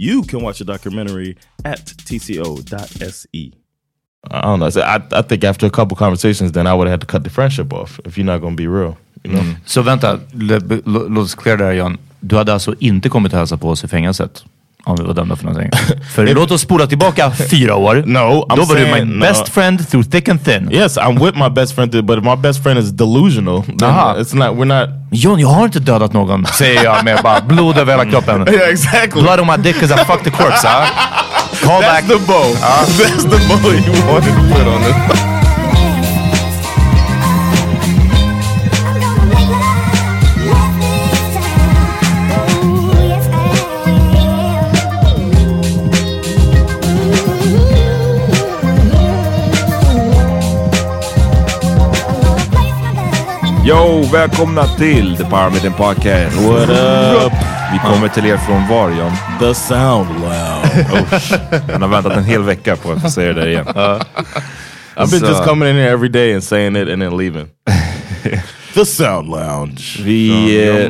You 0.00 0.22
can 0.22 0.42
watch 0.42 0.58
the 0.58 0.64
documentary 0.64 1.36
at 1.64 1.86
tco.se. 1.86 3.52
I 4.30 4.40
don't 4.42 4.60
know. 4.60 4.70
So 4.70 4.80
I, 4.80 5.02
I 5.10 5.22
think 5.22 5.42
after 5.44 5.66
a 5.66 5.70
couple 5.70 5.96
conversations, 5.96 6.52
then 6.52 6.66
I 6.68 6.74
would 6.74 6.86
have 6.86 6.92
had 6.92 7.00
to 7.00 7.06
cut 7.06 7.24
the 7.24 7.30
friendship 7.30 7.72
off 7.72 8.00
if 8.04 8.16
you're 8.16 8.24
not 8.24 8.40
going 8.40 8.56
to 8.56 8.56
be 8.56 8.68
real. 8.68 8.96
You 9.24 9.32
know? 9.32 9.56
Så 9.66 9.82
vänta, 9.82 10.20
låt 10.84 11.18
oss 11.18 11.34
klara 11.34 11.56
det 11.56 11.64
här 11.64 11.72
Jan. 11.72 11.98
Du 12.20 12.36
hade 12.36 12.52
alltså 12.52 12.74
inte 12.78 13.08
kommit 13.08 13.32
att 13.32 13.38
hälsa 13.38 13.56
på 13.56 13.68
oss 13.68 13.84
i 13.84 13.88
fängelset? 13.88 14.44
Om 14.88 14.96
vi 14.96 15.04
var 15.04 15.14
dömda 15.14 15.36
för 15.36 15.44
någonting. 15.44 15.70
För 16.14 16.34
låt 16.34 16.50
oss 16.50 16.60
spola 16.60 16.86
tillbaka 16.86 17.30
fyra 17.50 17.76
år. 17.76 18.02
No, 18.06 18.18
I'm 18.18 18.56
Då 18.56 18.64
var 18.64 18.74
du 18.74 18.80
saying- 18.84 18.94
min 18.94 19.08
no. 19.08 19.20
best 19.20 19.48
friend 19.48 19.88
through 19.90 20.08
thick 20.08 20.28
and 20.28 20.44
thin. 20.44 20.68
Yes, 20.72 20.98
I'm 20.98 21.24
with 21.24 21.38
my 21.38 21.48
best 21.50 21.74
friend, 21.74 22.04
but 22.06 22.18
if 22.18 22.24
my 22.24 22.36
best 22.36 22.62
friend 22.62 22.78
is 22.78 22.90
delusional, 22.92 23.62
then 23.78 23.88
Aha. 23.90 24.14
it's 24.18 24.34
not. 24.36 24.56
We're 24.56 24.64
not. 24.64 24.88
John, 25.10 25.40
jag 25.40 25.48
har 25.48 25.64
inte 25.64 25.80
dödat 25.80 26.12
någon, 26.12 26.46
säger 26.52 26.84
jag 26.84 27.04
med 27.04 27.20
bara 27.22 27.40
blod 27.40 27.78
över 27.78 27.92
hela 27.98 28.10
kroppen. 28.10 28.48
Yeah, 28.48 28.68
exactly. 28.70 29.22
Blood 29.22 29.40
on 29.40 29.46
my 29.46 29.56
dick 29.56 29.80
cause 29.80 29.94
I 29.94 30.04
fucked 30.04 30.24
the 30.24 30.30
corpse, 30.30 30.68
huh? 30.68 30.86
Call 31.62 31.82
That's 31.82 31.92
back. 31.92 32.06
the 32.08 32.18
bow. 32.26 32.54
That's 32.98 33.22
the 33.24 33.38
bow 33.48 33.72
you 33.72 34.12
wanted 34.12 34.34
to 34.34 34.54
put 34.54 34.66
on 34.66 34.82
it. 34.82 35.37
Yo, 53.68 54.02
välkomna 54.12 54.64
till 54.66 55.16
The 55.16 55.24
Power 55.24 55.50
Meeting 55.50 55.72
Podcast. 55.72 56.36
What 56.36 56.68
up? 56.70 57.32
Vi 57.72 57.78
kommer 57.78 58.08
till 58.08 58.26
er 58.26 58.36
från 58.36 58.68
var 58.68 58.90
John? 58.90 59.12
The 59.38 59.54
sound 59.54 60.08
loud. 60.20 61.70
Han 61.72 61.82
har 61.82 61.88
väntat 61.88 62.16
en 62.16 62.24
hel 62.24 62.42
vecka 62.42 62.76
på 62.76 62.92
att 62.92 63.02
få 63.02 63.10
säga 63.10 63.32
det 63.32 63.40
där 63.40 63.48
igen. 63.48 63.66
I've 63.66 65.10
been 65.10 65.22
So- 65.22 65.28
just 65.28 65.44
coming 65.44 65.68
in 65.68 65.76
here 65.76 65.90
every 65.90 66.08
day 66.08 66.34
and 66.34 66.44
saying 66.44 66.76
it 66.76 66.88
and 66.88 67.02
then 67.02 67.16
leaving. 67.16 67.46
the 68.74 68.84
sound 68.84 69.28
lounge. 69.28 69.98
Vi. 70.02 70.88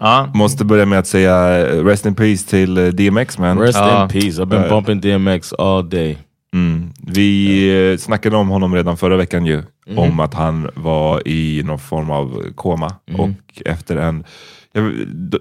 Ja. 0.00 0.28
måste 0.34 0.64
börja 0.64 0.86
med 0.86 0.98
att 0.98 1.06
säga 1.06 1.58
eh, 1.58 1.84
Rest 1.84 2.06
in 2.06 2.14
Peace 2.14 2.46
till 2.50 2.78
eh, 2.78 2.86
DMX 2.86 3.38
man. 3.38 3.58
Rest 3.58 3.78
Uh, 3.78 4.02
in 4.02 4.08
peace. 4.08 4.42
I've 4.42 4.46
been 4.46 4.64
uh, 4.64 4.68
bumping 4.68 5.00
DMX 5.00 5.52
all 5.52 5.88
day. 5.90 6.18
Mm. 6.54 6.89
Vi 7.14 7.92
eh, 7.92 7.98
snackade 7.98 8.36
om 8.36 8.48
honom 8.48 8.74
redan 8.74 8.96
förra 8.96 9.16
veckan 9.16 9.46
ju. 9.46 9.62
Om 9.96 10.20
att 10.20 10.34
han 10.34 10.70
var 10.74 11.28
i 11.28 11.62
någon 11.64 11.78
form 11.78 12.10
av 12.10 12.44
koma. 12.54 12.94
Och 13.18 13.62
efter 13.64 13.96
en... 13.96 14.24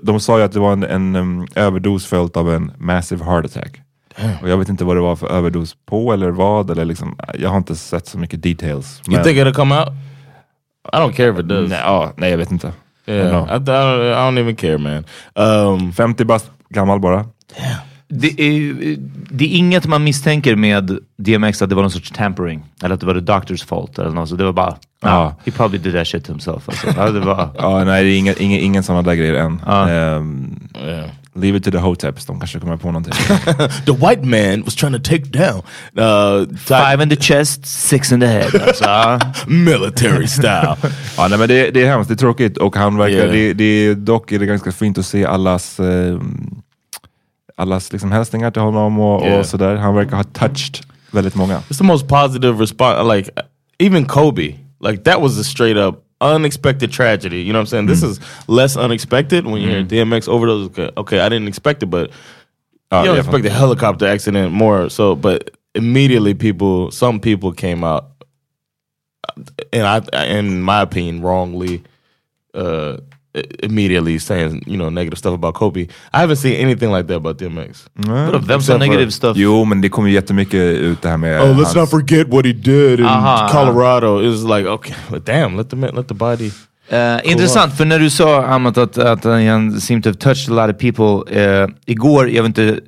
De, 0.01 0.19
sa 0.19 0.37
ju 0.37 0.43
att 0.43 0.51
det 0.51 0.59
var 0.59 0.73
en, 0.73 0.83
en 0.83 1.15
um, 1.15 1.47
överdos 1.55 2.05
följt 2.05 2.37
av 2.37 2.53
en 2.53 2.71
massive 2.77 3.25
heart 3.25 3.45
attack. 3.45 3.81
Och 4.41 4.49
jag 4.49 4.57
vet 4.57 4.69
inte 4.69 4.85
vad 4.85 4.95
det 4.95 5.01
var 5.01 5.15
för 5.15 5.27
överdos 5.27 5.75
på 5.85 6.13
eller 6.13 6.29
vad. 6.29 6.69
Eller 6.71 6.85
liksom, 6.85 7.17
jag 7.33 7.49
har 7.49 7.57
inte 7.57 7.75
sett 7.75 8.07
så 8.07 8.17
mycket 8.17 8.43
details. 8.43 9.01
You 9.09 9.23
think 9.23 9.37
it'll 9.37 9.53
come 9.53 9.79
out? 9.79 9.89
I 10.93 10.97
don't 10.97 11.13
care 11.13 11.29
if 11.29 11.39
it 11.39 11.47
does. 11.47 11.69
Nej, 11.69 11.79
ja, 11.83 12.13
nej 12.17 12.31
jag 12.31 12.37
vet 12.37 12.51
inte. 12.51 12.73
Yeah. 13.05 13.47
I, 13.49 13.55
I, 13.55 13.59
don't, 13.59 14.11
I 14.11 14.13
don't 14.13 14.39
even 14.39 14.55
care, 14.55 14.77
man. 14.77 15.05
Um, 15.35 15.91
50 15.93 16.25
bast 16.25 16.51
gammal 16.69 16.99
bara. 16.99 17.25
Det 18.11 18.41
är, 18.41 18.75
det 19.31 19.45
är 19.45 19.57
inget 19.57 19.87
man 19.87 20.03
misstänker 20.03 20.55
med 20.55 20.99
DMX 21.17 21.61
att 21.61 21.69
det 21.69 21.75
var 21.75 21.81
någon 21.83 21.91
sorts 21.91 22.11
tampering. 22.11 22.63
Eller 22.83 22.95
att 22.95 22.99
det 23.01 23.05
var 23.07 23.13
the 23.13 23.19
doctor's 23.19 23.65
fault. 23.65 23.99
Eller 23.99 24.11
något. 24.11 24.29
Så 24.29 24.35
det 24.35 24.43
var 24.43 24.53
bara, 24.53 24.77
Ja. 25.01 25.07
ja. 25.09 25.35
he 25.45 25.51
probably 25.51 25.77
did 25.79 25.93
that 25.93 26.07
shit 26.07 26.29
himself. 26.29 26.69
Alltså. 26.69 26.87
Ja, 26.97 27.09
det 27.11 27.19
var, 27.19 27.49
Ja, 27.57 27.83
nej, 27.83 28.03
det 28.03 28.09
är 28.09 28.17
ingen, 28.17 28.35
ingen, 28.39 28.59
ingen 28.59 28.83
sådana 28.83 29.01
där 29.01 29.13
grejer 29.15 29.33
än. 29.33 29.61
Ja. 29.65 29.89
Ehm, 29.89 30.59
yeah. 30.85 31.05
Leave 31.35 31.57
it 31.57 31.63
to 31.63 31.71
the 31.71 31.77
hoteps, 31.77 32.25
de 32.25 32.39
kanske 32.39 32.59
kommer 32.59 32.77
på 32.77 32.87
någonting. 32.87 33.13
the 33.85 33.91
white 33.91 34.23
man 34.23 34.61
was 34.63 34.75
trying 34.75 34.93
to 34.93 34.99
take 34.99 35.23
down 35.23 35.61
uh, 35.97 36.57
Five 36.57 37.03
in 37.03 37.09
the 37.09 37.15
chest, 37.15 37.65
six 37.65 38.11
in 38.11 38.19
the 38.19 38.25
head. 38.27 38.49
Alltså, 38.67 39.19
military 39.47 40.27
style. 40.27 40.75
ja, 41.17 41.27
nej, 41.29 41.39
men 41.39 41.47
det, 41.47 41.71
det 41.71 41.81
är 41.83 41.87
hemskt, 41.87 42.07
det 42.07 42.13
är 42.13 42.15
tråkigt 42.15 42.57
och 42.57 42.75
han 42.75 42.97
verkar, 42.97 43.15
Yeah. 43.15 43.31
det, 43.31 43.53
det, 43.53 43.93
dock 43.95 44.31
är 44.31 44.39
det 44.39 44.45
ganska 44.45 44.71
fint 44.71 44.97
att 44.97 45.05
se 45.05 45.25
allas 45.25 45.79
eh, 45.79 46.19
allas 47.59 47.91
liksom 47.91 48.11
hälsningar 48.11 48.51
till 48.51 48.61
honom 48.61 48.99
och, 48.99 49.25
Yeah. 49.25 49.39
och 49.39 49.45
sådär. 49.45 49.75
Han 49.75 49.95
verkar 49.95 50.17
ha 50.17 50.23
touched 50.23 50.81
väldigt 51.11 51.35
många. 51.35 51.59
It's 51.69 51.77
the 51.77 51.83
most 51.83 52.07
positive 52.07 52.61
response. 52.61 53.15
Like 53.15 53.31
even 53.79 54.05
Kobe, 54.05 54.55
like 54.79 55.03
that 55.03 55.21
was 55.21 55.39
a 55.39 55.43
straight 55.43 55.77
up 55.77 56.03
unexpected 56.21 56.91
tragedy. 56.91 57.37
You 57.37 57.51
know 57.53 57.59
what 57.61 57.67
I'm 57.67 57.69
saying? 57.69 57.87
This 57.87 58.03
is 58.03 58.19
less 58.47 58.77
unexpected 58.77 59.45
when 59.45 59.61
you 59.61 59.69
hear 59.69 59.83
DMX 59.83 60.27
overdose. 60.27 60.65
Okay, 60.69 60.89
okay, 60.97 61.19
I 61.19 61.29
didn't 61.29 61.47
expect 61.47 61.83
it, 61.83 61.89
but 61.89 62.09
Ja, 62.91 63.01
you 63.03 63.07
don't 63.11 63.19
expect 63.19 63.43
the 63.43 63.49
helicopter 63.49 64.07
accident 64.07 64.51
more. 64.51 64.89
So, 64.89 65.15
but 65.15 65.51
immediately 65.75 66.33
people, 66.33 66.91
some 66.91 67.19
people 67.19 67.51
came 67.53 67.83
out, 67.83 68.03
and 69.71 69.83
I, 70.13 70.25
in 70.39 70.61
my 70.61 70.81
opinion, 70.81 71.21
wrongly, 71.21 71.83
uh, 72.55 72.97
immediately 73.63 74.19
saying 74.19 74.63
you 74.67 74.75
know 74.75 74.89
negative 74.89 75.17
stuff 75.17 75.33
about 75.33 75.53
Kobe. 75.55 75.81
I 76.13 76.17
haven't 76.21 76.35
seen 76.37 76.55
anything 76.55 76.91
like 76.91 77.07
that 77.07 77.17
about 77.17 77.37
DMX. 77.37 77.85
Vem 77.95 78.07
sa 78.07 78.55
Except 78.55 78.63
for- 78.65 78.77
negative 78.79 79.11
stuff? 79.11 79.37
Jo, 79.37 79.65
men 79.65 79.81
det 79.81 79.89
kommer 79.89 80.09
jättemycket 80.09 80.61
ut 80.61 81.01
det 81.01 81.09
här 81.09 81.17
med 81.17 81.41
Oh, 81.41 81.45
let's 81.59 81.63
hans- 81.65 81.75
not 81.75 81.89
forget 81.89 82.27
what 82.27 82.45
he 82.45 82.53
did 82.53 82.99
in 82.99 83.05
Aha. 83.05 83.49
Colorado. 83.51 84.21
It 84.23 84.29
was 84.31 84.43
like, 84.57 84.69
okay, 84.69 84.95
but 85.09 85.25
damn, 85.25 85.57
let 85.57 85.69
the 85.69 85.75
man, 85.75 85.95
let 85.95 86.07
the 86.07 86.13
body. 86.13 86.51
Eh, 86.91 87.17
intressant, 87.31 87.77
för 87.77 87.85
när 87.85 87.99
du 87.99 88.09
sa 88.09 88.43
Amat 88.45 88.77
att, 88.77 88.97
att 88.97 89.23
han 89.23 89.81
seemed 89.81 90.03
to 90.03 90.09
have 90.09 90.17
touched 90.17 90.57
a 90.57 90.65
lot 90.67 90.75
of 90.75 90.81
people. 90.81 91.41
eh, 91.41 91.67
igår, 91.85 92.29
jag 92.29 92.43
vill 92.43 92.45
inte 92.49 92.79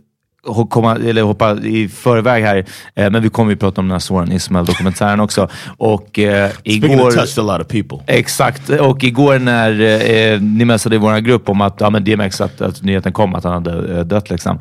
komma, 0.69 0.95
eller 0.95 1.21
hoppa 1.21 1.57
i 1.57 1.88
förväg 1.88 2.43
här, 2.43 2.65
eh, 2.95 3.09
men 3.09 3.21
vi 3.21 3.29
kommer 3.29 3.51
ju 3.51 3.57
prata 3.57 3.81
om 3.81 3.88
den 3.88 3.91
här 3.91 3.99
Soran 3.99 4.31
Ismail-dokumentären 4.31 5.19
också. 5.25 5.49
Och 5.77 6.19
eh, 6.19 6.51
igår... 6.63 7.11
touched 7.11 7.39
a 7.39 7.57
lot 7.57 7.61
of 7.61 7.67
people. 7.67 8.15
Exakt, 8.15 8.69
och 8.69 9.03
igår 9.03 9.39
när 9.39 9.81
eh, 9.81 10.41
ni 10.41 10.65
messade 10.65 10.95
i 10.95 10.99
vår 10.99 11.17
grupp 11.17 11.49
om 11.49 11.61
att 11.61 11.81
ja, 11.81 11.89
men 11.89 12.03
DMX, 12.03 12.41
att, 12.41 12.61
att 12.61 12.81
nyheten 12.81 13.13
kom 13.13 13.35
att 13.35 13.43
han 13.43 13.53
hade 13.53 13.97
eh, 13.97 14.05
dött. 14.05 14.29
Liksom. 14.29 14.59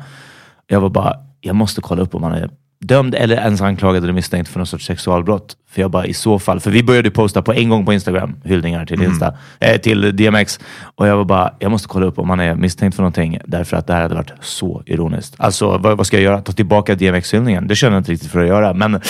Jag 0.67 0.81
var 0.81 0.89
bara, 0.89 1.15
jag 1.41 1.55
måste 1.55 1.81
kolla 1.81 2.01
upp 2.01 2.15
om 2.15 2.23
han 2.23 2.33
är 2.33 2.49
dömd 2.81 3.15
eller 3.15 3.35
ens 3.35 3.61
anklagad 3.61 4.03
eller 4.03 4.13
misstänkt 4.13 4.49
för 4.49 4.59
någon 4.59 4.67
sorts 4.67 4.85
sexualbrott. 4.85 5.55
För 5.71 5.81
jag 5.81 5.91
bara, 5.91 6.05
i 6.05 6.13
så 6.13 6.39
fall, 6.39 6.59
för 6.59 6.71
vi 6.71 6.83
började 6.83 7.11
posta 7.11 7.41
på 7.41 7.53
en 7.53 7.69
gång 7.69 7.85
på 7.85 7.93
Instagram, 7.93 8.35
hyllningar 8.43 8.85
till, 8.85 9.03
Insta, 9.03 9.33
eh, 9.59 9.81
till 9.81 10.15
DMX. 10.15 10.59
Och 10.95 11.07
jag 11.07 11.17
var 11.17 11.25
bara, 11.25 11.53
jag 11.59 11.71
måste 11.71 11.87
kolla 11.87 12.05
upp 12.05 12.19
om 12.19 12.29
han 12.29 12.39
är 12.39 12.55
misstänkt 12.55 12.95
för 12.95 13.03
någonting, 13.03 13.39
därför 13.45 13.77
att 13.77 13.87
det 13.87 13.93
här 13.93 14.01
hade 14.01 14.15
varit 14.15 14.31
så 14.41 14.83
ironiskt. 14.85 15.35
Alltså, 15.37 15.77
vad, 15.77 15.97
vad 15.97 16.07
ska 16.07 16.17
jag 16.17 16.23
göra? 16.23 16.41
Ta 16.41 16.51
tillbaka 16.51 16.95
DMX-hyllningen? 16.95 17.67
Det 17.67 17.75
känner 17.75 17.93
jag 17.93 17.99
inte 17.99 18.11
riktigt 18.11 18.31
för 18.31 18.39
att 18.39 18.47
göra, 18.47 18.73
men 18.73 19.01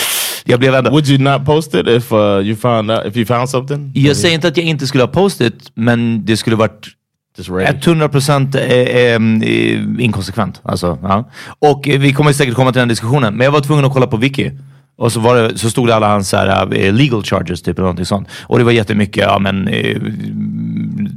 jag 0.44 0.60
blev 0.60 0.74
ändå... 0.74 0.90
Would 0.90 1.08
you 1.08 1.18
not 1.18 1.46
post 1.46 1.74
it 1.74 1.86
if 1.86 2.12
uh, 2.12 2.18
you 2.18 2.56
found 2.56 2.90
out 2.90 3.06
if 3.06 3.16
you 3.16 3.26
found 3.26 3.48
something? 3.48 3.92
Jag 3.94 4.16
säger 4.16 4.34
inte 4.34 4.48
att 4.48 4.56
jag 4.56 4.66
inte 4.66 4.86
skulle 4.86 5.02
ha 5.02 5.08
postat, 5.08 5.52
men 5.74 6.24
det 6.24 6.36
skulle 6.36 6.56
varit. 6.56 6.88
100% 7.38 8.56
eh, 8.56 8.62
eh, 8.62 10.04
inkonsekvent. 10.04 10.60
Alltså, 10.62 10.98
ja. 11.02 11.30
Och 11.58 11.88
eh, 11.88 12.00
vi 12.00 12.12
kommer 12.12 12.32
säkert 12.32 12.54
komma 12.54 12.72
till 12.72 12.78
den 12.78 12.88
diskussionen, 12.88 13.34
men 13.34 13.44
jag 13.44 13.52
var 13.52 13.60
tvungen 13.60 13.84
att 13.84 13.92
kolla 13.92 14.06
på 14.06 14.16
Wiki. 14.16 14.52
Och 14.96 15.12
så, 15.12 15.20
var 15.20 15.36
det, 15.36 15.58
så 15.58 15.70
stod 15.70 15.88
det 15.88 15.94
alla 15.94 16.08
hans 16.08 16.28
så 16.28 16.36
här, 16.36 16.74
eh, 16.74 16.92
legal 16.92 17.22
charges, 17.24 17.62
typ 17.62 17.78
eller 17.78 17.82
någonting 17.82 18.04
sånt. 18.04 18.28
Och 18.42 18.58
det 18.58 18.64
var 18.64 18.72
jättemycket, 18.72 19.24
ja 19.24 19.38
men 19.38 19.68
eh, 19.68 19.96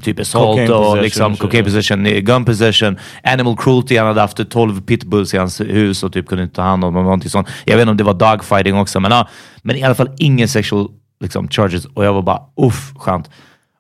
typ 0.04 0.20
assault 0.20 0.46
Cocaine 0.46 0.72
och 0.72 1.02
liksom 1.02 1.36
cocaine 1.36 1.64
possession, 1.66 2.04
gun 2.04 2.46
possession, 2.46 2.98
animal 3.24 3.58
cruelty. 3.58 3.98
Han 3.98 4.08
hade 4.08 4.22
haft 4.22 4.50
12 4.50 4.82
pitbulls 4.82 5.34
i 5.34 5.38
hans 5.38 5.62
hus 5.62 6.04
och 6.04 6.14
typ 6.14 6.28
kunde 6.28 6.44
inte 6.44 6.56
ta 6.56 6.62
hand 6.62 6.84
om 6.84 6.94
dem. 6.94 7.04
Någonting 7.04 7.30
sånt. 7.30 7.48
Jag 7.66 7.76
vet 7.76 7.82
inte 7.82 7.92
om 7.92 7.98
det 7.98 8.04
var 8.04 8.14
dogfighting 8.14 8.78
också, 8.78 9.00
men, 9.00 9.12
ja, 9.12 9.28
men 9.62 9.76
i 9.76 9.84
alla 9.84 9.96
fall 9.96 10.10
ingen 10.18 10.48
sexual 10.48 10.88
liksom, 11.22 11.48
charges. 11.48 11.86
Och 11.86 12.06
jag 12.06 12.14
var 12.14 12.22
bara, 12.22 12.42
uff, 12.62 12.94
skönt. 12.96 13.30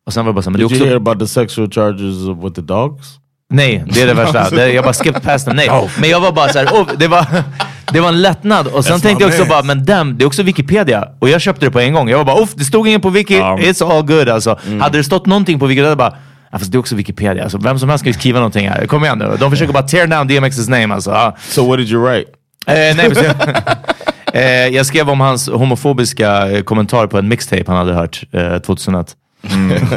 Och 0.05 0.13
sen 0.13 0.25
var 0.25 0.31
det 0.31 0.35
bara 0.35 0.41
så, 0.41 0.49
men 0.49 0.59
det 0.59 0.65
Did 0.65 0.65
också... 0.65 0.75
you 0.75 0.87
hear 0.87 0.95
about 0.95 1.19
the 1.19 1.27
sexual 1.27 1.71
charges 1.71 2.43
with 2.43 2.55
the 2.55 2.61
dogs? 2.61 3.19
Nej, 3.49 3.83
det 3.87 4.01
är 4.01 4.07
det 4.07 4.13
värsta. 4.13 4.49
Det, 4.55 4.73
jag 4.73 4.83
bara 4.83 4.93
skipped 4.93 5.23
past 5.23 5.45
den. 5.45 5.55
Nej. 5.55 5.69
Men 5.99 6.09
jag 6.09 6.19
var 6.19 6.31
bara 6.31 6.49
såhär, 6.49 6.65
oh, 6.65 6.87
det, 6.97 7.07
var, 7.07 7.25
det 7.91 7.99
var 7.99 8.09
en 8.09 8.21
lättnad. 8.21 8.67
Och 8.67 8.85
sen 8.85 8.97
That's 8.97 9.01
tänkte 9.01 9.23
jag 9.23 9.29
också 9.29 9.45
bara, 9.45 9.63
men 9.63 9.85
damn, 9.85 10.17
det 10.17 10.23
är 10.23 10.27
också 10.27 10.43
Wikipedia. 10.43 11.07
Och 11.19 11.29
jag 11.29 11.41
köpte 11.41 11.65
det 11.65 11.71
på 11.71 11.79
en 11.79 11.93
gång. 11.93 12.09
Jag 12.09 12.17
var 12.17 12.25
bara, 12.25 12.47
det 12.55 12.63
stod 12.63 12.87
ingen 12.87 13.01
på 13.01 13.09
Wiki. 13.09 13.37
Ja. 13.37 13.57
It's 13.57 13.91
all 13.91 14.03
good 14.03 14.29
alltså. 14.29 14.59
Mm. 14.67 14.81
Hade 14.81 14.97
det 14.97 15.03
stått 15.03 15.25
någonting 15.25 15.59
på 15.59 15.65
Wiki, 15.65 15.81
då 15.81 15.85
hade 15.85 15.91
jag 15.91 15.97
bara, 15.97 16.17
ja, 16.51 16.59
fast 16.59 16.71
det 16.71 16.75
är 16.75 16.79
också 16.79 16.95
Wikipedia. 16.95 17.43
Alltså, 17.43 17.57
vem 17.57 17.79
som 17.79 17.89
helst 17.89 18.03
kan 18.03 18.13
ju 18.13 18.19
skriva 18.19 18.39
någonting 18.39 18.69
här. 18.69 18.85
Kom 18.85 19.03
igen 19.03 19.17
nu. 19.17 19.37
De 19.39 19.51
försöker 19.51 19.73
bara 19.73 19.83
tear 19.83 20.07
down 20.07 20.29
DMX's 20.29 20.69
name 20.69 20.93
alltså. 20.93 21.11
Ja. 21.11 21.35
So 21.39 21.67
what 21.69 21.77
did 21.77 21.89
you 21.91 22.03
write? 22.03 22.31
Eh, 22.67 22.95
nej, 22.95 23.11
eh, 24.33 24.75
jag 24.75 24.85
skrev 24.85 25.09
om 25.09 25.19
hans 25.19 25.49
homofobiska 25.49 26.51
eh, 26.51 26.61
kommentar 26.63 27.07
på 27.07 27.17
en 27.17 27.27
mixtape 27.27 27.63
han 27.67 27.77
hade 27.77 27.93
hört 27.93 28.23
eh, 28.31 28.57
2001. 28.57 29.15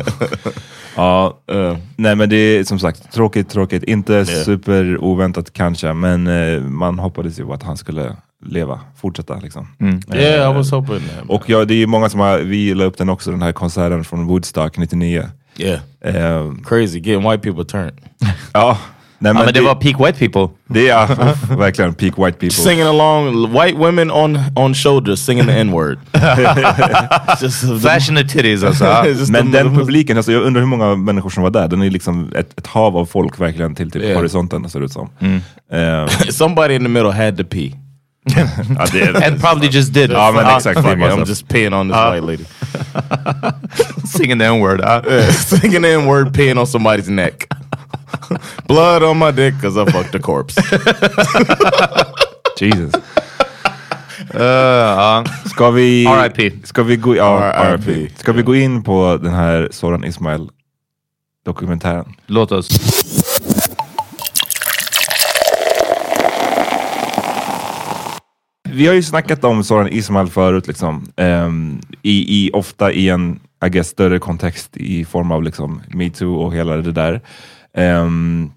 Ja, 0.96 1.38
Uh, 1.52 1.76
nej 1.96 2.16
men 2.16 2.28
det 2.28 2.36
är 2.36 2.64
som 2.64 2.78
sagt 2.78 3.12
tråkigt, 3.12 3.48
tråkigt. 3.50 3.82
Inte 3.82 4.26
super 4.26 4.98
oväntat 5.04 5.52
kanske, 5.52 5.92
men 5.92 6.26
eh, 6.26 6.60
man 6.60 6.98
hoppades 6.98 7.38
ju 7.38 7.52
att 7.52 7.62
han 7.62 7.76
skulle 7.76 8.16
leva, 8.44 8.80
fortsätta 8.96 9.36
liksom. 9.38 9.68
yeah, 10.14 10.50
I 10.50 10.54
was 10.54 10.70
hoping. 10.70 11.00
Och 11.28 11.42
ja, 11.50 11.64
det 11.64 11.74
är 11.82 11.86
många 11.86 12.08
som 12.08 12.20
har, 12.20 12.38
vi 12.38 12.74
la 12.74 12.84
upp 12.84 12.98
den 12.98 13.08
också, 13.08 13.30
den 13.30 13.42
här 13.42 13.52
konserten 13.52 14.04
från 14.04 14.26
Woodstock 14.26 14.78
99. 14.78 15.24
yeah, 15.56 15.80
Eh, 16.00 16.52
crazy 16.64 16.98
getting 16.98 17.30
white 17.30 17.42
people 17.42 17.64
turned. 17.64 17.98
ja, 18.52 18.78
nej, 19.18 19.32
Ja, 19.36 19.44
men 19.44 19.54
det 19.54 19.60
var 19.60 19.74
peak 19.74 20.00
white 20.06 20.18
people. 20.28 20.54
det 20.68 20.88
är 20.88 21.56
verkligen 21.56 21.94
peak 21.94 22.12
white 22.18 22.32
people. 22.38 22.50
Singing 22.50 22.82
along, 22.86 23.52
white 23.52 23.76
women 23.78 24.10
on 24.10 24.38
on 24.56 24.74
shoulders 24.74 25.20
singing 25.20 25.46
the 25.46 25.52
n 25.60 25.72
word. 25.72 25.98
Just 27.42 27.82
Fashion 27.82 28.16
and 28.16 28.28
titties 28.28 28.62
alltså. 28.64 28.84
Men 29.32 29.52
the- 29.52 29.58
den 29.62 29.74
publiken, 29.74 30.16
alltså 30.16 30.32
jag 30.32 30.42
undrar 30.42 30.60
hur 30.60 30.68
många 30.68 30.96
människor 30.96 31.30
som 31.30 31.42
var 31.42 31.50
där. 31.50 31.68
Den 31.68 31.82
är 31.82 31.90
liksom 31.90 32.32
ett, 32.36 32.58
ett 32.58 32.66
hav 32.66 32.96
av 32.96 33.06
folk 33.06 33.40
verkligen 33.40 33.74
till 33.74 33.90
typ 33.90 34.02
Yeah. 34.02 34.16
horisonten 34.16 34.70
ser 34.70 34.78
det 34.78 34.84
ut 34.84 34.92
som. 34.92 35.10
Eh, 35.72 36.06
Somebody 36.30 36.74
in 36.74 36.82
the 36.82 36.88
middle 36.88 37.12
had 37.12 37.36
to 37.38 37.44
pee. 37.44 37.74
ja, 38.78 38.86
det 38.92 39.26
And 39.26 39.40
probably 39.40 39.68
just 39.68 39.92
did. 39.94 40.10
Ja, 40.10 40.32
men 40.32 40.56
exakt. 40.56 40.80
Fuck 40.82 40.98
det 40.98 41.04
I'm 41.10 41.28
just 41.28 41.48
peeing 41.48 41.74
on 41.74 41.88
this 41.88 41.96
white 41.96 42.26
lady. 42.26 42.44
Singing 44.04 44.38
the 44.38 44.44
n-word. 44.46 44.80
ja. 44.80 45.02
Singing 45.32 45.82
the 45.82 45.92
n 45.94 46.06
word, 46.06 46.34
peeing 46.34 46.58
on 46.58 46.66
somebody's 46.66 47.10
neck. 47.10 47.46
Blood 48.66 49.02
on 49.02 49.18
my 49.18 49.32
dick 49.32 49.54
because 49.54 49.76
I 49.76 49.92
fucked 49.92 50.14
a 50.14 50.18
corpse. 50.18 50.56
Jesus. 52.60 52.94
Uh, 54.34 54.42
ja. 54.42 55.24
Ska 55.46 55.70
vi, 55.70 56.06
R.I.P.. 56.06 56.52
Ska 56.64 56.82
vi, 56.82 56.96
gå, 56.96 57.16
ja, 57.16 57.42
R.I.P.. 57.42 58.08
Ska 58.16 58.32
vi 58.32 58.42
gå 58.42 58.54
in 58.54 58.82
på 58.82 59.18
den 59.22 59.34
här 59.34 59.68
Soran 59.70 60.04
Ismail 60.04 60.48
dokumentären? 61.44 62.14
Låt 62.26 62.52
oss. 62.52 62.68
Vi 68.70 68.86
har 68.86 68.94
ju 68.94 69.02
snackat 69.02 69.44
om 69.44 69.64
Soran 69.64 69.88
Ismail 69.88 70.26
förut, 70.26 70.66
liksom. 70.66 71.12
Ehm, 71.16 71.80
i, 72.02 72.46
i, 72.46 72.50
ofta 72.52 72.92
i 72.92 73.08
en 73.08 73.40
I 73.66 73.68
guess, 73.68 73.88
större 73.88 74.18
kontext 74.18 74.76
i 74.76 75.04
form 75.04 75.32
av 75.32 75.42
liksom, 75.42 75.82
metoo 75.88 76.34
och 76.34 76.54
hela 76.54 76.76
det 76.76 76.92
där. 76.92 77.20
Ehm, 77.78 78.50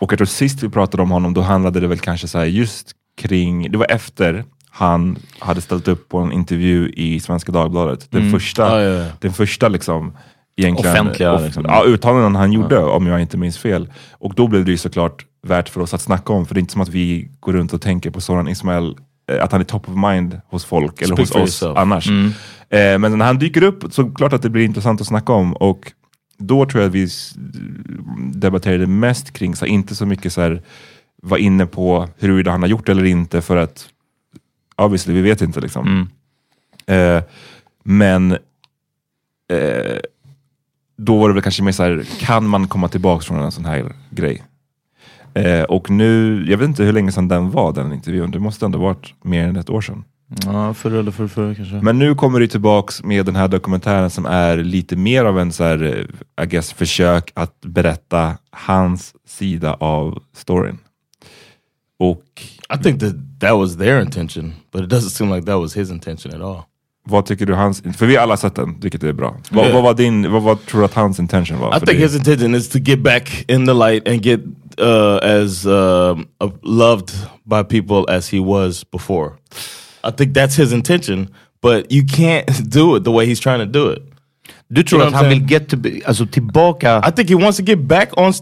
och 0.00 0.12
jag 0.12 0.18
tror 0.18 0.26
sist 0.26 0.62
vi 0.62 0.68
pratade 0.68 1.02
om 1.02 1.10
honom, 1.10 1.34
då 1.34 1.40
handlade 1.40 1.80
det 1.80 1.86
väl 1.86 1.98
kanske 1.98 2.28
så 2.28 2.38
här 2.38 2.44
just 2.44 2.90
kring, 3.20 3.70
det 3.70 3.78
var 3.78 3.86
efter 3.90 4.44
han 4.70 5.18
hade 5.38 5.60
ställt 5.60 5.88
upp 5.88 6.08
på 6.08 6.18
en 6.18 6.32
intervju 6.32 6.88
i 6.96 7.20
Svenska 7.20 7.52
Dagbladet. 7.52 8.06
Den 8.10 8.30
första, 8.32 8.62
Ja, 8.62 8.80
ja, 8.82 9.04
ja. 9.04 9.10
Den 9.20 9.32
första 9.32 9.68
liksom, 9.68 10.16
egentligen, 10.56 10.92
Offentliga, 10.92 11.32
off- 11.34 11.44
liksom. 11.44 11.64
ja, 11.68 11.84
uttalanden 11.86 12.36
han 12.36 12.52
gjorde, 12.52 12.78
om 12.78 13.06
jag 13.06 13.20
inte 13.20 13.36
minns 13.36 13.58
fel. 13.58 13.92
Och 14.12 14.34
då 14.34 14.48
blev 14.48 14.64
det 14.64 14.70
ju 14.70 14.76
såklart 14.76 15.24
värt 15.46 15.68
för 15.68 15.80
oss 15.80 15.94
att 15.94 16.00
snacka 16.00 16.32
om, 16.32 16.46
för 16.46 16.54
det 16.54 16.58
är 16.58 16.60
inte 16.60 16.72
som 16.72 16.82
att 16.82 16.88
vi 16.88 17.30
går 17.40 17.52
runt 17.52 17.72
och 17.72 17.80
tänker 17.82 18.10
på 18.10 18.20
Soran 18.20 18.48
Ismail, 18.48 18.94
eh, 19.32 19.44
att 19.44 19.52
han 19.52 19.60
är 19.60 19.64
top 19.64 19.88
of 19.88 19.94
mind 20.12 20.40
hos 20.50 20.64
folk, 20.64 21.02
eller 21.02 21.14
Speak 21.16 21.28
hos 21.28 21.30
oss 21.30 21.36
yourself. 21.62 21.78
annars. 21.78 22.08
Eh, 22.70 22.98
men 22.98 23.18
när 23.18 23.24
han 23.26 23.38
dyker 23.38 23.62
upp, 23.62 23.84
så 23.90 24.10
klart 24.10 24.32
att 24.32 24.42
det 24.42 24.50
blir 24.50 24.64
intressant 24.64 25.00
att 25.00 25.06
snacka 25.06 25.32
om. 25.32 25.52
Och 25.52 25.92
då 26.38 26.66
tror 26.66 26.82
jag 26.82 26.88
att 26.88 26.94
vi 26.94 27.08
debatterade 28.32 28.86
mest 28.86 29.32
kring, 29.32 29.56
så 29.56 29.64
här, 29.64 29.72
inte 29.72 29.94
så 29.94 30.06
mycket 30.06 30.32
så 30.32 30.40
här, 30.40 30.62
var 31.22 31.36
inne 31.36 31.66
på 31.66 32.08
huruvida 32.18 32.50
han 32.50 32.62
har 32.62 32.68
gjort 32.68 32.88
eller 32.88 33.04
inte, 33.04 33.42
för 33.42 33.56
att 33.56 33.88
obviously, 34.76 35.14
vi 35.14 35.22
vet 35.22 35.42
inte. 35.42 35.60
liksom. 35.60 36.08
Eh, 36.86 37.22
men 37.82 38.32
eh, 39.48 39.98
då 40.96 41.18
var 41.18 41.28
det 41.28 41.34
väl 41.34 41.42
kanske 41.42 41.62
mer 41.62 41.72
så 41.72 41.82
här, 41.82 42.04
kan 42.18 42.46
man 42.46 42.68
komma 42.68 42.88
tillbaka 42.88 43.24
från 43.24 43.40
en 43.40 43.52
sån 43.52 43.64
här 43.64 43.92
grej? 44.10 44.42
Eh, 45.34 45.62
och 45.62 45.90
nu, 45.90 46.44
jag 46.48 46.58
vet 46.58 46.68
inte 46.68 46.84
hur 46.84 46.92
länge 46.92 47.12
sedan 47.12 47.28
den 47.28 47.50
var, 47.50 47.72
den 47.72 47.92
intervjun. 47.92 48.30
Det 48.30 48.38
måste 48.38 48.64
ändå 48.64 48.78
varit 48.78 49.14
mer 49.22 49.48
än 49.48 49.56
ett 49.56 49.70
år 49.70 49.80
sedan. 49.80 50.04
Ja, 50.44 50.74
förra 50.74 50.98
eller 50.98 51.10
förra, 51.10 51.28
förra 51.28 51.54
kanske. 51.54 51.74
Men 51.74 51.98
nu 51.98 52.14
kommer 52.14 52.40
du 52.40 52.46
tillbaks 52.46 53.02
med 53.02 53.26
den 53.26 53.36
här 53.36 53.48
dokumentären 53.48 54.10
som 54.10 54.26
är 54.26 54.56
lite 54.56 54.96
mer 54.96 55.24
av 55.24 55.38
en 55.38 55.52
så 55.52 55.64
här, 55.64 55.82
eh, 56.38 56.44
I 56.44 56.46
guess, 56.46 56.72
försök 56.72 57.30
att 57.34 57.60
berätta 57.60 58.36
hans 58.50 59.14
sida 59.28 59.74
av 59.74 60.22
storyn. 60.36 60.78
Och 61.98 62.24
I 62.74 62.82
think 62.82 63.00
that 63.00 63.14
that 63.40 63.52
was 63.52 63.76
their 63.76 64.00
intention, 64.00 64.52
but 64.72 64.82
it 64.82 64.88
doesn't 64.90 65.08
seem 65.10 65.30
like 65.34 65.46
that 65.46 65.58
was 65.60 65.76
his 65.76 65.90
intention 65.90 66.34
at 66.34 66.40
all. 66.40 66.62
vad 67.06 67.26
tycker 67.26 67.46
du 67.46 67.54
hans, 67.54 67.82
för 67.96 68.06
vi 68.06 68.16
har 68.16 68.22
alla 68.22 68.36
sett 68.36 68.54
den, 68.54 68.80
vilket 68.80 69.02
är 69.02 69.12
bra. 69.12 69.36
Vad, 69.50 69.64
Yeah. 69.64 69.74
vad 69.74 69.82
var 69.82 69.94
din, 69.94 70.32
vad, 70.32 70.42
vad 70.42 70.66
tror 70.66 70.80
du 70.80 70.84
att 70.84 70.94
hans 70.94 71.18
intention 71.18 71.58
var? 71.58 71.76
I 71.76 71.80
För 71.80 71.86
think 71.86 71.98
det- 71.98 72.04
his 72.06 72.16
intention 72.16 72.54
is 72.54 72.68
to 72.68 72.78
get 72.78 72.98
back 73.02 73.44
in 73.48 73.66
the 73.66 73.72
light 73.74 74.08
and 74.08 74.24
get 74.26 74.40
uh, 74.80 75.42
as 75.42 75.66
uh, 75.66 76.18
loved 76.62 77.10
by 77.44 77.62
people 77.80 78.16
as 78.16 78.32
he 78.32 78.40
was 78.40 78.90
before. 78.90 79.30
I 80.04 80.10
think 80.10 80.34
that's 80.34 80.54
his 80.56 80.72
intention, 80.72 81.30
but 81.60 81.90
you 81.90 82.04
can't 82.04 82.46
do 82.70 82.96
it 82.96 83.04
the 83.04 83.10
way 83.10 83.26
he's 83.26 83.40
trying 83.40 83.60
to 83.60 83.66
do 83.66 83.88
it. 83.88 84.02
Du 84.70 84.82
tror 84.82 84.98
You 84.98 85.10
know 85.10 85.16
att 85.16 85.22
han 85.22 85.28
vill 85.30 85.46
get 85.46 85.68
to 85.68 85.76
be, 85.76 86.02
alltså 86.04 86.26
tillbaka? 86.26 87.00
I 87.04 87.10
think 87.10 87.28
he 87.28 87.34
wants 87.34 87.56
to 87.56 87.62
get 87.62 87.86
back 87.88 88.10
on, 88.16 88.32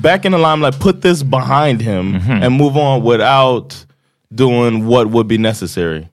back 0.00 0.24
in 0.24 0.32
the 0.32 0.38
limelight, 0.38 0.78
put 0.80 1.00
this 1.02 1.22
behind 1.22 1.80
him, 1.80 2.14
and 2.42 2.56
move 2.56 2.76
on 2.76 3.02
without 3.02 3.86
doing 4.34 4.86
what 4.86 5.10
would 5.10 5.28
be 5.28 5.38
necessary. 5.38 6.08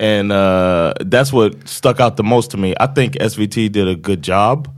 And 0.00 0.32
uh, 0.32 0.94
that's 1.00 1.32
what 1.32 1.68
stuck 1.68 2.00
out 2.00 2.16
the 2.16 2.22
most 2.22 2.50
to 2.50 2.56
me. 2.56 2.74
I 2.80 2.86
think 2.86 3.14
SVT 3.14 3.70
did 3.72 3.88
a 3.88 3.94
good 3.94 4.22
job 4.22 4.68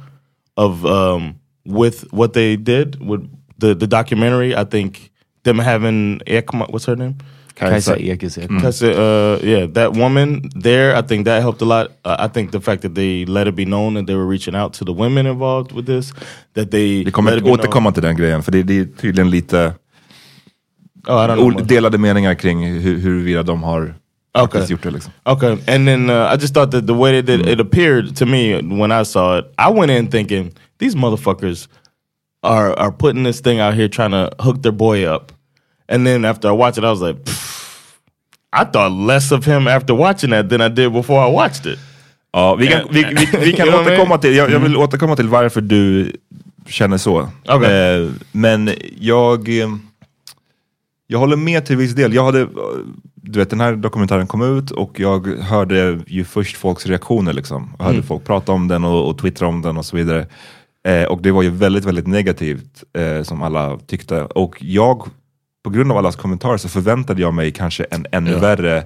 of 0.56 0.84
um, 0.84 1.40
with 1.64 2.04
what 2.12 2.32
they 2.32 2.56
did 2.56 3.00
with 3.00 3.28
the 3.58 3.74
the 3.74 3.86
documentary. 3.86 4.54
I 4.54 4.64
think 4.64 5.10
them 5.42 5.58
having 5.58 6.20
what's 6.70 6.84
her 6.86 6.96
name? 6.96 7.16
Kajsa 7.56 7.96
Ekis 7.96 8.36
Ekman. 8.38 8.56
Because 8.56 8.82
uh, 8.82 9.40
yeah, 9.42 9.66
that 9.72 9.96
woman 9.96 10.42
there, 10.54 10.94
I 10.94 11.02
think 11.02 11.24
that 11.24 11.40
helped 11.42 11.62
a 11.62 11.64
lot. 11.64 11.86
Uh, 12.04 12.16
I 12.18 12.28
think 12.28 12.50
the 12.52 12.60
fact 12.60 12.82
that 12.82 12.94
they 12.94 13.24
let 13.24 13.48
it 13.48 13.54
be 13.56 13.64
known 13.64 13.94
that 13.94 14.06
they 14.06 14.14
were 14.14 14.26
reaching 14.26 14.54
out 14.54 14.72
to 14.74 14.84
the 14.84 14.92
women 14.92 15.26
involved 15.26 15.72
with 15.72 15.86
this, 15.86 16.12
that 16.54 16.70
they 16.70 16.98
Vi 16.98 17.04
let 17.04 17.12
kommer 17.14 17.32
it 17.36 17.42
be 17.44 17.50
known- 17.50 17.58
återkomma 17.60 17.92
till 17.92 18.02
den 18.02 18.16
grejen, 18.16 18.42
för 18.42 18.52
det, 18.52 18.62
det 18.62 18.78
är 18.80 18.84
tydligen 19.00 19.30
lite 19.30 19.74
Oh, 21.08 21.24
I 21.24 21.26
don't 21.28 21.36
know 21.36 21.46
ol- 21.46 21.52
much. 21.54 21.66
delade 21.68 21.98
meningar 21.98 22.34
kring 22.34 22.64
hur, 22.80 22.96
huruvida 22.98 23.42
de 23.42 23.62
har 23.62 23.94
Okay. 24.38 24.60
faktiskt 24.60 24.70
gjort. 24.70 24.92
Liksom. 24.94 25.12
Okay, 25.24 25.52
and 25.52 25.86
then 25.88 26.10
uh, 26.10 26.32
I 26.34 26.36
just 26.36 26.54
thought 26.54 26.70
that 26.70 26.86
the 26.86 26.92
way 26.94 27.22
they 27.22 27.36
did 27.36 27.46
it 27.48 27.60
appeared 27.60 28.16
to 28.16 28.26
me 28.26 28.60
when 28.62 28.92
I 28.92 29.04
saw 29.04 29.38
it, 29.38 29.44
I 29.58 29.70
went 29.70 29.90
in 29.90 30.08
thinking 30.08 30.52
these 30.78 30.96
motherfuckers 30.96 31.68
are 32.42 32.74
are 32.78 32.90
putting 32.92 33.24
this 33.24 33.40
thing 33.40 33.60
out 33.60 33.74
here 33.74 33.88
trying 33.88 34.10
to 34.10 34.30
hook 34.42 34.62
their 34.62 34.72
boy 34.76 35.04
up, 35.14 35.32
and 35.88 36.06
then 36.06 36.24
after 36.24 36.48
I 36.48 36.52
watched 36.52 36.76
it, 36.78 36.84
I 36.84 36.90
was 36.90 37.00
like, 37.00 37.16
"Pff, 37.24 37.45
I 38.52 38.64
thought 38.72 38.92
less 39.06 39.32
of 39.32 39.46
him 39.46 39.66
after 39.66 39.94
watching 39.94 40.30
that 40.30 40.50
than 40.50 40.60
I 40.60 40.68
did 40.68 40.92
before 40.92 41.28
I 41.28 41.32
watched 41.32 41.72
it. 41.72 41.78
Ja, 42.32 42.54
vi 42.54 42.66
kan, 42.66 42.80
vi, 42.90 43.04
vi, 43.04 43.38
vi 43.44 43.52
kan 43.56 43.68
återkomma 43.68 44.18
till, 44.18 44.36
jag, 44.36 44.50
jag 44.50 44.60
vill 44.60 44.76
återkomma 44.76 45.16
till 45.16 45.28
varför 45.28 45.60
du 45.60 46.12
känner 46.66 46.98
så. 46.98 47.28
Okej. 47.48 48.00
Eh, 48.02 48.10
men 48.32 48.70
jag, 48.98 49.48
eh, 49.48 49.68
jag 51.06 51.18
håller 51.18 51.36
med 51.36 51.66
till 51.66 51.76
viss 51.76 51.92
del. 51.92 52.14
Jag 52.14 52.24
hade, 52.24 52.40
eh, 52.40 52.48
du 53.14 53.38
vet 53.38 53.50
den 53.50 53.60
här 53.60 53.76
dokumentären 53.76 54.26
kom 54.26 54.58
ut 54.58 54.70
och 54.70 55.00
jag 55.00 55.26
hörde 55.26 56.00
ju 56.06 56.24
först 56.24 56.56
folks 56.56 56.86
reaktioner 56.86 57.32
liksom. 57.32 57.74
Jag 57.78 57.84
hörde 57.84 58.02
folk 58.02 58.24
prata 58.24 58.52
om 58.52 58.68
den 58.68 58.84
och, 58.84 59.08
och 59.08 59.18
twittra 59.18 59.48
om 59.48 59.62
den 59.62 59.76
och 59.76 59.84
så 59.84 59.96
vidare. 59.96 60.26
Eh, 60.86 61.04
och 61.04 61.22
det 61.22 61.32
var 61.32 61.42
ju 61.42 61.50
väldigt, 61.50 61.84
väldigt 61.84 62.06
negativt 62.06 62.84
eh, 62.98 63.22
som 63.22 63.42
alla 63.42 63.78
tyckte. 63.86 64.22
Och 64.22 64.56
jag, 64.60 65.08
på 65.66 65.70
grund 65.70 65.92
av 65.92 65.98
allas 65.98 66.16
kommentarer 66.16 66.56
så 66.56 66.68
förväntade 66.68 67.20
jag 67.20 67.34
mig 67.34 67.52
kanske 67.52 67.84
en 67.90 68.06
ännu 68.12 68.30
Ja. 68.30 68.38
värre 68.38 68.84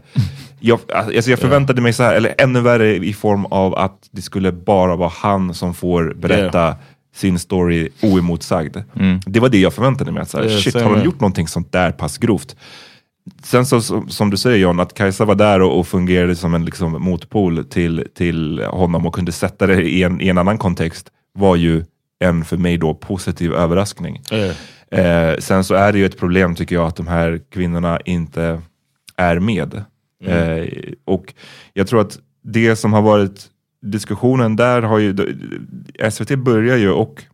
jag, 0.60 0.78
alltså 0.92 1.30
jag 1.30 1.38
förväntade 1.38 1.80
mig 1.80 1.92
så 1.92 2.02
här, 2.02 2.14
eller 2.14 2.34
ännu 2.38 2.60
värre 2.60 2.96
i 2.96 3.12
form 3.12 3.44
av 3.46 3.74
att 3.78 4.08
det 4.10 4.22
skulle 4.22 4.52
bara 4.52 4.96
vara 4.96 5.12
han 5.14 5.54
som 5.54 5.74
får 5.74 6.14
berätta 6.16 6.76
sin 7.14 7.38
story 7.38 7.88
oemotsagd. 8.02 8.76
Det 9.26 9.40
var 9.40 9.48
det 9.48 9.58
jag 9.60 9.74
förväntade 9.74 10.12
mig. 10.12 10.22
Att 10.22 10.30
så 10.30 10.38
här, 10.38 10.44
Ja, 10.44 10.60
shit, 10.60 10.74
har 10.74 10.96
de 10.96 11.04
gjort 11.04 11.20
någonting 11.20 11.48
sånt 11.48 11.72
där 11.72 11.92
pass 11.92 12.18
grovt? 12.18 12.56
Sen 13.42 13.66
så, 13.66 13.80
som, 14.08 14.30
du 14.30 14.36
säger 14.36 14.58
John, 14.58 14.80
att 14.80 14.94
Kajsa 14.94 15.24
var 15.24 15.34
där 15.34 15.62
och, 15.62 15.78
och 15.78 15.86
fungerade 15.86 16.36
som 16.36 16.54
en 16.54 16.64
liksom, 16.64 16.92
motpol 17.02 17.64
till, 17.64 18.06
till 18.14 18.60
honom 18.60 19.06
och 19.06 19.14
kunde 19.14 19.32
sätta 19.32 19.66
det 19.66 19.82
i 19.82 20.02
en, 20.02 20.20
i 20.20 20.28
en 20.28 20.38
annan 20.38 20.58
kontext 20.58 21.06
var 21.38 21.56
ju 21.56 21.84
en 22.24 22.44
för 22.44 22.56
mig 22.56 22.76
då 22.78 22.94
positiv 22.94 23.52
överraskning. 23.52 24.20
Eh, 24.90 25.36
sen 25.38 25.64
så 25.64 25.74
är 25.74 25.92
det 25.92 25.98
ju 25.98 26.06
ett 26.06 26.18
problem 26.18 26.54
tycker 26.54 26.74
jag 26.74 26.86
att 26.86 26.96
de 26.96 27.06
här 27.06 27.40
kvinnorna 27.50 28.00
inte 28.04 28.62
är 29.16 29.38
med. 29.38 29.84
Eh, 30.24 30.68
och 31.04 31.34
jag 31.72 31.86
tror 31.86 32.00
att 32.00 32.18
det 32.42 32.76
som 32.76 32.92
har 32.92 33.02
varit 33.02 33.46
diskussionen 33.82 34.56
där 34.56 34.82
har 34.82 34.98
ju, 34.98 35.16
SVT 36.10 36.38
börjar 36.38 36.76
ju 36.76 36.90
och 36.90 37.24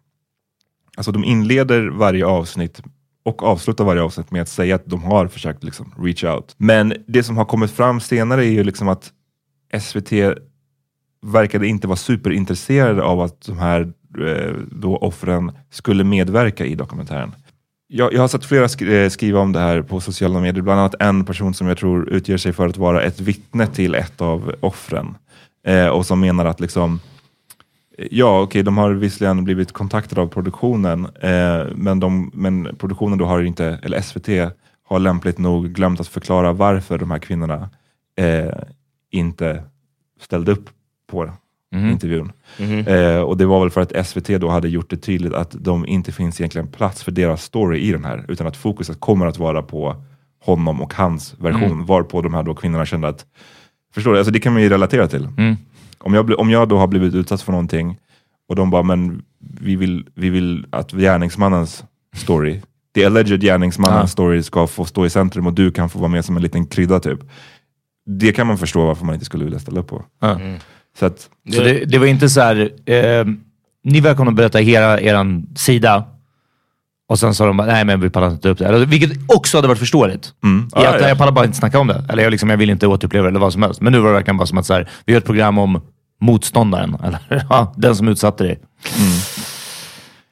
alltså 0.96 1.12
de 1.12 1.24
inleder 1.24 1.86
varje 1.86 2.26
avsnitt 2.26 2.82
och 3.24 3.42
avslutar 3.42 3.84
varje 3.84 4.02
avsnitt 4.02 4.30
med 4.30 4.42
att 4.42 4.48
säga 4.48 4.74
att 4.74 4.86
de 4.86 5.02
har 5.02 5.26
försökt 5.26 5.64
liksom 5.64 5.94
reach 5.98 6.24
out. 6.24 6.54
Men 6.58 6.94
det 7.06 7.22
som 7.22 7.36
har 7.36 7.44
kommit 7.44 7.70
fram 7.70 8.00
senare 8.00 8.46
är 8.46 8.50
ju 8.50 8.64
liksom 8.64 8.88
att 8.88 9.12
SVT 9.80 10.12
verkade 11.22 11.66
inte 11.66 11.86
vara 11.86 11.96
superintresserade 11.96 13.02
av 13.02 13.20
att 13.20 13.46
de 13.46 13.58
här 13.58 13.92
eh, 14.26 14.54
då 14.70 14.96
offren 14.96 15.52
skulle 15.70 16.04
medverka 16.04 16.66
i 16.66 16.74
dokumentären. 16.74 17.34
Jag, 17.88 18.12
jag 18.12 18.20
har 18.20 18.28
sett 18.28 18.44
flera 18.44 18.94
eh, 18.94 19.08
skriva 19.08 19.40
om 19.40 19.52
det 19.52 19.60
här 19.60 19.82
på 19.82 20.00
sociala 20.00 20.40
medier, 20.40 20.62
bland 20.62 20.80
annat 20.80 20.94
en 21.00 21.24
person 21.24 21.54
som 21.54 21.66
jag 21.66 21.78
tror 21.78 22.08
utger 22.08 22.36
sig 22.36 22.52
för 22.52 22.66
att 22.66 22.76
vara 22.76 23.02
ett 23.02 23.20
vittne 23.20 23.66
till 23.66 23.94
ett 23.94 24.20
av 24.20 24.54
offren. 24.60 25.14
Eh, 25.66 25.86
och 25.86 26.06
som 26.06 26.20
menar 26.20 26.44
att 26.44 26.60
liksom, 26.60 27.00
eh, 27.98 28.06
ja 28.10 28.40
okej, 28.42 28.62
de 28.62 28.78
har 28.78 28.90
visserligen 28.90 29.44
blivit 29.44 29.72
kontaktade 29.72 30.20
av 30.20 30.26
produktionen, 30.26 31.06
eh, 31.20 31.66
men, 31.74 32.00
de, 32.00 32.30
men 32.34 32.76
produktionen 32.76 33.18
då 33.18 33.24
har 33.24 33.42
inte, 33.42 33.78
eller 33.82 34.00
SVT 34.00 34.28
har 34.84 34.98
lämpligt 34.98 35.38
nog 35.38 35.68
glömt 35.72 36.00
att 36.00 36.08
förklara 36.08 36.52
varför 36.52 36.98
de 36.98 37.10
här 37.10 37.18
kvinnorna 37.18 37.70
eh, 38.16 38.62
inte 39.10 39.62
ställde 40.20 40.52
upp 40.52 40.70
på 41.06 41.24
intervjun. 41.90 42.32
Eh, 42.86 43.20
och 43.20 43.36
det 43.36 43.46
var 43.46 43.60
väl 43.60 43.70
för 43.70 43.80
att 43.80 44.06
SVT 44.06 44.26
då 44.40 44.48
hade 44.48 44.68
gjort 44.68 44.90
det 44.90 44.96
tydligt 44.96 45.32
att 45.34 45.50
de 45.60 45.86
inte 45.86 46.12
finns 46.12 46.40
egentligen 46.40 46.66
plats 46.68 47.02
för 47.02 47.12
deras 47.12 47.42
story 47.42 47.78
i 47.80 47.92
den 47.92 48.04
här, 48.04 48.24
utan 48.28 48.46
att 48.46 48.56
fokuset 48.56 49.00
kommer 49.00 49.26
att 49.26 49.38
vara 49.38 49.62
på 49.62 49.96
honom 50.44 50.82
och 50.82 50.94
hans 50.94 51.34
version, 51.38 51.86
varpå 51.86 52.22
de 52.22 52.34
här 52.34 52.42
då 52.42 52.54
kvinnorna 52.54 52.86
kände 52.86 53.08
att, 53.08 53.26
förstår 53.94 54.12
du, 54.12 54.18
alltså 54.18 54.32
det 54.32 54.40
kan 54.40 54.52
man 54.52 54.62
ju 54.62 54.68
relatera 54.68 55.08
till. 55.08 55.28
Om, 55.98 56.14
jag, 56.14 56.38
om 56.40 56.50
jag 56.50 56.68
då 56.68 56.78
har 56.78 56.86
blivit 56.86 57.14
utsatt 57.14 57.42
för 57.42 57.52
någonting 57.52 57.98
och 58.48 58.56
de 58.56 58.70
bara, 58.70 58.82
men 58.82 59.22
vi 59.60 59.76
vill, 59.76 60.06
vi 60.14 60.30
vill 60.30 60.66
att 60.70 60.92
gärningsmannens 60.92 61.84
story, 62.16 62.60
the 62.94 63.04
alleged 63.04 63.40
gärningsmannens 63.40 64.02
Ja. 64.02 64.06
story 64.06 64.42
ska 64.42 64.66
få 64.66 64.84
stå 64.84 65.06
i 65.06 65.10
centrum 65.10 65.46
och 65.46 65.52
du 65.52 65.70
kan 65.70 65.88
få 65.88 65.98
vara 65.98 66.08
med 66.08 66.24
som 66.24 66.36
en 66.36 66.42
liten 66.42 66.66
krydda 66.66 67.00
typ. 67.00 67.18
Det 68.06 68.32
kan 68.32 68.46
man 68.46 68.58
förstå 68.58 68.86
varför 68.86 69.04
man 69.04 69.14
inte 69.14 69.24
skulle 69.24 69.44
vilja 69.44 69.58
ställa 69.58 69.80
upp 69.80 69.88
på. 69.88 70.04
Ja. 70.20 70.40
Så 70.98 71.06
att, 71.06 71.28
Så 71.54 71.62
det, 71.62 71.84
det 71.84 71.98
var 71.98 72.06
inte 72.06 72.28
så 72.28 72.40
här, 72.40 72.70
eh, 72.86 73.24
ni 73.84 74.00
välkomna 74.00 74.30
att 74.30 74.36
berätta 74.36 74.58
hela 74.58 75.00
er 75.00 75.42
sida. 75.58 76.04
Och 77.08 77.18
sen 77.18 77.34
sa 77.34 77.46
de 77.46 77.56
bara, 77.56 77.66
nej 77.66 77.84
men 77.84 78.00
vi 78.00 78.10
pallar 78.10 78.30
inte 78.30 78.48
upp 78.48 78.58
det. 78.58 78.66
Eller, 78.66 78.86
vilket 78.86 79.10
också 79.28 79.58
hade 79.58 79.68
varit 79.68 79.78
förståeligt. 79.78 80.32
Mm. 80.44 80.64
I 80.64 80.68
Ja, 80.74 80.94
att, 80.94 81.00
ja. 81.00 81.08
Jag 81.08 81.18
pallar 81.18 81.32
bara 81.32 81.44
inte 81.44 81.58
snacka 81.58 81.78
om 81.78 81.86
det. 81.86 82.04
Eller 82.08 82.22
jag, 82.22 82.30
liksom, 82.30 82.50
jag 82.50 82.56
vill 82.56 82.70
inte 82.70 82.86
återuppleva 82.86 83.22
det 83.22 83.28
eller 83.28 83.40
vad 83.40 83.52
som 83.52 83.62
helst. 83.62 83.80
Men 83.80 83.92
nu 83.92 83.98
var 83.98 84.08
det 84.08 84.14
verkligen 84.14 84.36
bara 84.36 84.46
som 84.46 84.58
att 84.58 84.66
så 84.66 84.74
här, 84.74 84.88
vi 85.04 85.12
gör 85.12 85.18
ett 85.18 85.26
program 85.26 85.58
om 85.58 85.80
motståndaren. 86.20 86.96
Eller 87.04 87.46
ja, 87.50 87.74
den 87.76 87.96
som 87.96 88.08
utsatte 88.08 88.44
dig. 88.44 88.58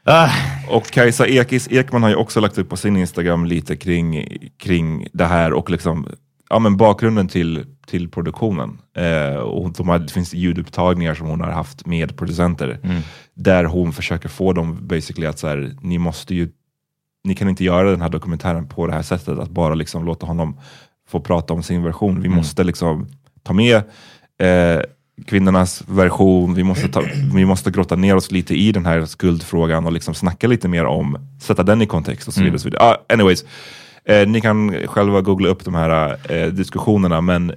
Ah, 0.05 0.29
Och 0.69 0.91
Kajsa 0.91 1.27
Ekis 1.27 1.69
Ekman 1.71 2.03
har 2.03 2.11
ju 2.11 2.17
också 2.17 2.41
lagt 2.41 2.59
upp 2.59 2.69
på 2.69 2.77
sin 2.77 2.97
Instagram 2.97 3.45
lite 3.47 3.77
kring, 3.77 4.27
kring 4.59 5.07
det 5.13 5.25
här 5.25 5.53
och 5.53 5.71
liksom, 5.71 6.07
ja, 6.51 6.59
men 6.59 6.77
bakgrunden 6.77 7.29
till, 7.29 7.65
till 7.87 8.09
produktionen. 8.09 8.79
Eh, 8.97 9.37
och 9.37 9.73
de 9.73 9.89
har, 9.89 9.99
det 9.99 10.13
finns 10.13 10.35
ljudupptagningar 10.35 11.15
som 11.15 11.27
hon 11.27 11.41
har 11.41 11.51
haft 11.51 11.87
med 11.87 12.17
producenter. 12.17 12.79
Där 13.35 13.65
hon 13.65 13.93
försöker 13.93 14.29
få 14.29 14.53
dem 14.53 14.79
basically 14.83 15.27
att 15.27 15.39
så 15.39 15.49
här, 15.49 15.77
ni 15.81 15.99
måste 15.99 16.35
ju, 16.35 16.49
ni 17.25 17.35
kan 17.35 17.49
inte 17.49 17.65
göra 17.65 17.91
den 17.91 18.01
här 18.01 18.09
dokumentären 18.09 18.69
på 18.69 18.87
det 18.87 18.93
här 18.93 19.03
sättet. 19.03 19.39
Att 19.39 19.51
bara 19.51 19.75
liksom 19.75 20.05
låta 20.05 20.27
honom 20.27 20.57
få 21.09 21.21
prata 21.21 21.55
om 21.55 21.63
sin 21.63 21.83
version. 21.83 22.21
Vi 22.21 22.29
måste 22.29 22.65
liksom 22.65 23.09
ta 23.43 23.53
med 23.53 23.77
eh, 24.41 24.83
kvinnornas 25.27 25.85
version, 25.89 26.55
vi 26.55 26.65
måste, 26.65 26.89
ta, 26.89 27.03
vi 27.35 27.45
måste 27.45 27.71
grotta 27.71 27.97
ner 27.97 28.17
oss 28.17 28.31
lite 28.31 28.55
i 28.55 28.73
den 28.73 28.87
här 28.87 29.05
skuldfrågan 29.05 29.87
och 29.87 29.93
liksom 29.93 30.15
snacka 30.15 30.47
lite 30.47 30.69
mer 30.69 30.85
om, 30.85 31.19
sätta 31.41 31.63
den 31.63 31.83
i 31.83 31.87
kontext 31.87 32.29
och 32.29 32.35
så 32.35 32.41
vidare. 32.41 32.55
Och 32.55 32.61
så 32.61 32.69
vidare. 32.69 32.83
Ah, 32.83 32.97
anyways, 33.09 33.45
eh, 34.05 34.29
ni 34.29 34.41
kan 34.41 34.87
själva 34.87 35.21
googla 35.21 35.49
upp 35.49 35.65
de 35.65 35.75
här 35.75 36.17
eh, 36.33 36.47
diskussionerna, 36.47 37.21
men 37.21 37.53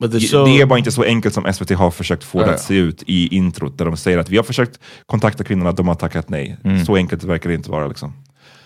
The 0.00 0.08
det 0.08 0.60
är 0.60 0.66
bara 0.66 0.78
inte 0.78 0.92
så 0.92 1.02
enkelt 1.02 1.34
som 1.34 1.52
SVT 1.52 1.70
har 1.70 1.90
försökt 1.90 2.24
få 2.24 2.38
det 2.38 2.54
att 2.54 2.60
se 2.60 2.74
ut 2.74 3.02
i 3.06 3.36
introt, 3.36 3.78
där 3.78 3.84
de 3.84 3.96
säger 3.96 4.18
att 4.18 4.28
vi 4.28 4.36
har 4.36 4.44
försökt 4.44 4.80
kontakta 5.06 5.44
kvinnorna, 5.44 5.72
de 5.72 5.88
har 5.88 5.94
tackat 5.94 6.28
nej. 6.28 6.56
Så 6.86 6.96
enkelt 6.96 7.24
verkar 7.24 7.48
det 7.48 7.54
inte 7.54 7.70
vara. 7.70 7.88
Liksom. 7.88 8.12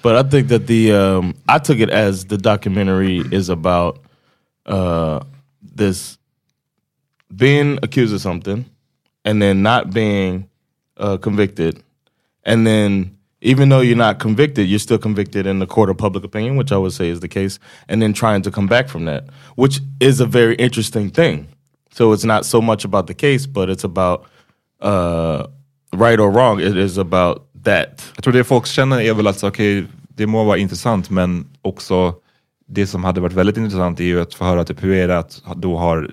But 0.02 0.26
I 0.26 0.30
think 0.30 0.48
that 0.48 0.66
the 0.66 0.92
um, 0.92 1.34
I 1.48 1.58
took 1.64 1.78
it 1.78 1.90
as 1.90 2.24
the 2.28 2.36
documentary 2.36 3.22
is 3.32 3.50
about 3.50 4.04
uh, 4.68 5.20
this 5.76 6.18
being 7.28 7.78
accused 7.82 8.14
of 8.14 8.22
something 8.22 8.64
and 9.24 9.42
then 9.42 9.62
not 9.62 9.92
being 9.92 10.48
uh, 11.00 11.16
convicted, 11.18 11.76
and 12.46 12.66
then 12.66 13.17
even 13.40 13.68
though 13.68 13.80
you're 13.80 13.96
not 13.96 14.18
convicted, 14.18 14.68
you're 14.68 14.78
still 14.78 14.98
convicted 14.98 15.46
in 15.46 15.58
the 15.58 15.66
court 15.66 15.90
of 15.90 15.96
public 15.96 16.24
opinion, 16.24 16.56
which 16.56 16.72
I 16.72 16.76
would 16.76 16.92
say 16.92 17.08
is 17.08 17.20
the 17.20 17.28
case, 17.28 17.58
and 17.88 18.02
then 18.02 18.12
trying 18.12 18.42
to 18.42 18.50
come 18.50 18.66
back 18.66 18.88
from 18.88 19.04
that, 19.04 19.24
which 19.56 19.80
is 20.00 20.20
a 20.20 20.26
very 20.26 20.54
interesting 20.56 21.10
thing. 21.10 21.46
So 21.92 22.12
it's 22.12 22.24
not 22.24 22.44
so 22.44 22.60
much 22.60 22.84
about 22.84 23.06
the 23.06 23.14
case, 23.14 23.46
but 23.46 23.70
it's 23.70 23.84
about 23.84 24.26
uh, 24.80 25.46
right 25.92 26.18
or 26.18 26.30
wrong. 26.30 26.60
It 26.60 26.76
is 26.76 26.98
about 26.98 27.46
that. 27.64 28.12
Jag 28.14 28.24
tror 28.24 28.32
det 28.32 28.44
folk 28.44 28.66
känner 28.66 29.00
är 29.00 29.14
väl 29.14 29.26
att 29.26 29.44
okej, 29.44 29.86
det 30.08 30.26
må 30.26 30.44
vara 30.44 30.58
intressant 30.58 31.10
men 31.10 31.46
också 31.62 32.14
det 32.66 32.86
som 32.86 33.04
hade 33.04 33.20
varit 33.20 33.32
väldigt 33.32 33.56
intressant 33.56 34.00
är 34.00 34.04
ju 34.04 34.20
att 34.20 34.34
få 34.34 34.44
höra 34.44 34.64
typ, 34.64 34.82
hur 34.82 34.94
är 34.94 35.08
det 35.08 35.18
att 35.18 35.42
då 35.56 35.76
har 35.76 36.10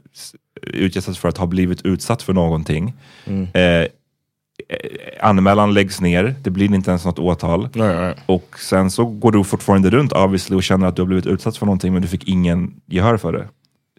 utgett 0.61 1.17
för 1.17 1.29
att 1.29 1.37
ha 1.37 1.45
blivit 1.45 1.85
utsatt 1.85 2.21
för 2.21 2.33
någonting. 2.33 2.93
Eh, 3.53 3.87
anmälan 5.21 5.73
läggs 5.73 6.01
ner, 6.01 6.35
det 6.43 6.49
blir 6.49 6.73
inte 6.73 6.89
ens 6.91 7.05
något 7.05 7.19
åtal. 7.19 7.61
Right, 7.73 7.99
right. 7.99 8.17
Och 8.25 8.55
sen 8.59 8.91
så 8.91 9.05
går 9.05 9.31
du 9.31 9.43
fortfarande 9.43 9.89
runt 9.89 10.11
obviously 10.13 10.55
och 10.57 10.63
känner 10.63 10.87
att 10.87 10.95
du 10.95 11.01
har 11.01 11.07
blivit 11.07 11.25
utsatt 11.25 11.57
för 11.57 11.65
någonting 11.65 11.93
men 11.93 12.01
du 12.01 12.07
fick 12.07 12.27
ingen 12.27 12.73
gehör 12.87 13.17
för 13.17 13.33
det. 13.33 13.47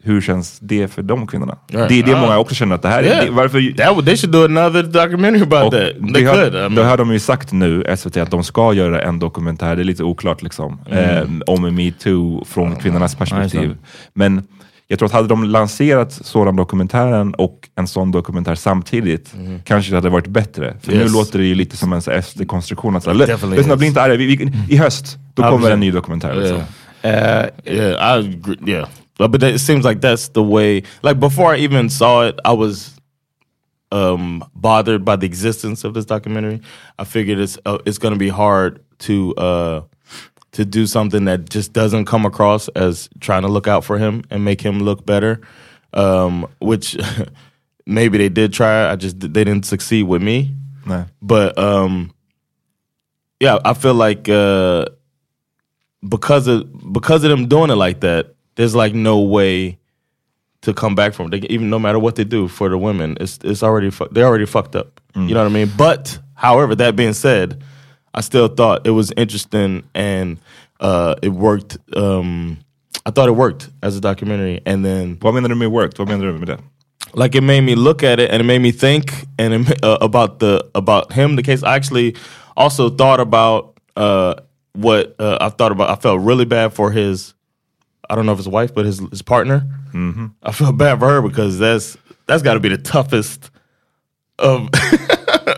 Hur 0.02 0.20
känns 0.20 0.58
det 0.61 0.88
för 0.88 1.02
de 1.02 1.26
kvinnorna? 1.26 1.58
Right. 1.68 1.88
Det 1.88 1.99
är 1.99 2.02
det 2.02 2.14
Ah. 2.16 2.20
många 2.20 2.38
också 2.38 2.54
känner 2.54 2.75
att 2.75 2.82
det 2.82 2.88
här 2.88 3.02
Yeah. 3.02 3.18
är... 3.23 3.25
Det, 3.26 3.30
varför, 3.30 3.76
That 3.76 4.06
they 4.06 4.16
should 4.16 4.32
do 4.32 4.44
another 4.44 4.82
documentary 4.82 5.42
about 5.42 5.73
that. 5.73 5.73
det, 5.73 6.14
They 6.14 6.25
har, 6.25 6.35
could. 6.35 6.54
I 6.54 6.58
det 6.58 6.68
mean, 6.68 6.88
har 6.88 6.96
de 6.96 7.12
ju 7.12 7.18
sagt 7.18 7.52
nu, 7.52 7.85
SVT, 7.96 8.16
att 8.16 8.30
de 8.30 8.44
ska 8.44 8.73
göra 8.73 9.02
en 9.02 9.18
dokumentär. 9.18 9.76
Det 9.76 9.82
är 9.82 9.85
lite 9.85 10.04
oklart 10.04 10.42
liksom. 10.42 10.80
Eh, 10.90 11.23
om 11.46 11.75
metoo 11.75 12.44
från 12.44 12.76
kvinnornas 12.76 13.14
perspektiv. 13.14 13.76
Men 14.14 14.42
jag 14.88 14.99
tror 14.99 15.07
att 15.07 15.12
hade 15.12 15.28
de 15.28 15.45
lanserat 15.45 16.12
sådan 16.12 16.57
dokumentären 16.57 17.35
och 17.35 17.69
en 17.76 17.87
sån 17.88 18.11
dokumentär 18.11 18.55
samtidigt, 18.55 19.35
kanske 19.64 19.90
det 19.93 19.97
hade 19.97 20.09
varit 20.09 20.26
bättre. 20.26 20.76
För 20.81 20.93
Yes. 20.93 21.05
nu 21.05 21.12
låter 21.19 21.38
det 21.38 21.45
ju 21.45 21.55
lite 21.55 21.76
som 21.76 21.93
en 21.93 22.02
så 22.02 22.11
här 22.11 22.21
SD-konstruktion. 22.21 22.97
Att 22.97 23.05
så 23.05 23.11
här, 23.11 23.19
definitely 23.19 23.57
lyssna, 23.57 23.76
bli 23.76 23.87
inte 23.87 24.02
arga. 24.02 24.16
Vi, 24.16 24.37
vi, 24.37 24.52
I 24.75 24.76
höst, 24.76 25.19
då 25.35 25.43
kommer 25.43 25.71
en 25.71 25.81
ny 25.81 25.90
dokumentär. 25.90 26.35
Liksom. 26.35 26.61
Yeah. 27.02 27.49
yeah, 27.64 28.19
I 28.19 28.37
agree. 28.37 28.57
Yeah, 28.66 28.88
but, 29.19 29.31
but 29.31 29.43
it 29.43 29.61
seems 29.61 29.85
like 29.85 30.00
that's 30.00 30.28
the 30.33 30.43
way. 30.43 30.83
Like 31.02 31.14
before 31.21 31.57
I 31.57 31.64
even 31.64 31.90
saw 31.90 32.28
it, 32.28 32.35
I 32.45 32.57
was 32.57 32.97
um, 33.93 34.43
bothered 34.52 35.05
by 35.05 35.16
the 35.16 35.26
existence 35.26 35.88
of 35.88 35.95
this 35.95 36.07
documentary. 36.07 36.61
I 36.99 37.05
figured 37.05 37.38
it's 37.38 37.59
uh, 37.66 37.78
it's 37.87 37.99
going 37.99 38.14
to 38.14 38.19
be 38.19 38.28
hard 38.28 38.81
to 38.99 39.35
uh, 39.37 39.81
to 40.57 40.65
do 40.65 40.87
something 40.87 41.27
that 41.27 41.51
just 41.51 41.75
doesn't 41.75 42.07
come 42.07 42.25
across 42.25 42.69
as 42.69 43.11
trying 43.21 43.43
to 43.43 43.49
look 43.49 43.69
out 43.69 43.85
for 43.85 43.99
him 43.99 44.23
and 44.31 44.43
make 44.43 44.63
him 44.63 44.81
look 44.81 45.05
better. 45.05 45.43
Um, 45.93 46.47
which 46.61 46.97
maybe 47.87 48.17
they 48.17 48.31
did 48.31 48.55
try. 48.55 48.91
I 48.91 48.97
just 48.97 49.21
they 49.21 49.45
didn't 49.45 49.67
succeed 49.67 50.05
with 50.05 50.23
me. 50.23 50.55
Nej. 50.87 51.07
But 51.21 51.59
um, 51.59 52.11
yeah, 53.39 53.59
I 53.67 53.75
feel 53.75 53.93
like 53.93 54.31
uh, 54.31 54.87
because 56.09 56.49
of 56.49 56.93
because 56.93 57.23
of 57.23 57.31
them 57.31 57.49
doing 57.49 57.71
it 57.71 57.77
like 57.77 58.01
that, 58.01 58.35
there's 58.55 58.75
like 58.75 58.95
no 58.95 59.21
way 59.21 59.79
to 60.63 60.73
come 60.73 60.95
back 60.95 61.13
from 61.13 61.27
it. 61.27 61.43
They, 61.43 61.49
even 61.49 61.69
no 61.69 61.79
matter 61.79 61.99
what 61.99 62.17
they 62.17 62.25
do 62.25 62.49
for 62.49 62.71
the 62.71 62.79
women, 62.79 63.19
it's 63.21 63.39
it's 63.45 63.63
already 63.63 63.91
fu- 63.91 64.09
they're 64.11 64.27
already 64.27 64.47
fucked 64.47 64.75
up. 64.75 65.01
You 65.15 65.35
know 65.35 65.43
what 65.43 65.51
I 65.51 65.55
mean? 65.55 65.71
But 65.77 66.19
however, 66.35 66.75
that 66.75 66.95
being 66.97 67.15
said, 67.15 67.63
I 68.16 68.23
still 68.23 68.49
thought 68.49 68.87
it 68.87 68.90
was 68.90 69.12
interesting 69.16 69.85
and 69.94 70.38
uh, 70.80 71.14
it 71.23 71.28
worked. 71.28 71.78
Um, 71.94 72.58
I 73.04 73.11
thought 73.11 73.28
it 73.28 73.32
worked 73.32 73.68
as 73.82 73.96
a 73.96 74.00
documentary, 74.00 74.61
and 74.66 74.85
then 74.85 75.16
menar 75.18 75.49
du 75.49 75.54
med 75.54 75.70
worked? 75.70 75.99
Vad 75.99 76.08
menar 76.08 76.32
du 76.32 76.38
med 76.38 76.49
det? 76.49 76.61
like 77.14 77.35
it 77.35 77.42
made 77.42 77.62
me 77.62 77.75
look 77.75 78.02
at 78.02 78.20
it 78.20 78.30
and 78.30 78.40
it 78.40 78.44
made 78.44 78.61
me 78.61 78.70
think 78.70 79.25
and 79.38 79.54
it, 79.54 79.85
uh, 79.85 79.99
about 80.00 80.38
the 80.38 80.64
about 80.75 81.12
him 81.12 81.37
the 81.37 81.42
case 81.42 81.62
i 81.62 81.75
actually 81.75 82.14
also 82.56 82.90
thought 82.90 83.20
about 83.20 83.78
uh 83.96 84.35
what 84.75 85.14
uh, 85.18 85.38
i 85.40 85.49
thought 85.49 85.73
about 85.73 85.90
i 85.90 86.00
felt 86.00 86.20
really 86.20 86.44
bad 86.44 86.73
for 86.73 86.90
his 86.90 87.35
i 88.11 88.14
don't 88.14 88.26
know 88.26 88.32
if 88.32 88.38
his 88.38 88.49
wife 88.49 88.75
but 88.75 88.85
his 88.85 88.99
his 89.11 89.23
partner 89.23 89.62
mm-hmm. 89.92 90.26
i 90.42 90.52
felt 90.52 90.76
bad 90.76 90.99
for 90.99 91.08
her 91.08 91.23
because 91.23 91.58
that's 91.58 91.96
that's 92.26 92.42
got 92.42 92.54
to 92.54 92.61
be 92.61 92.68
the 92.68 92.78
toughest 92.78 93.50
of 94.43 94.61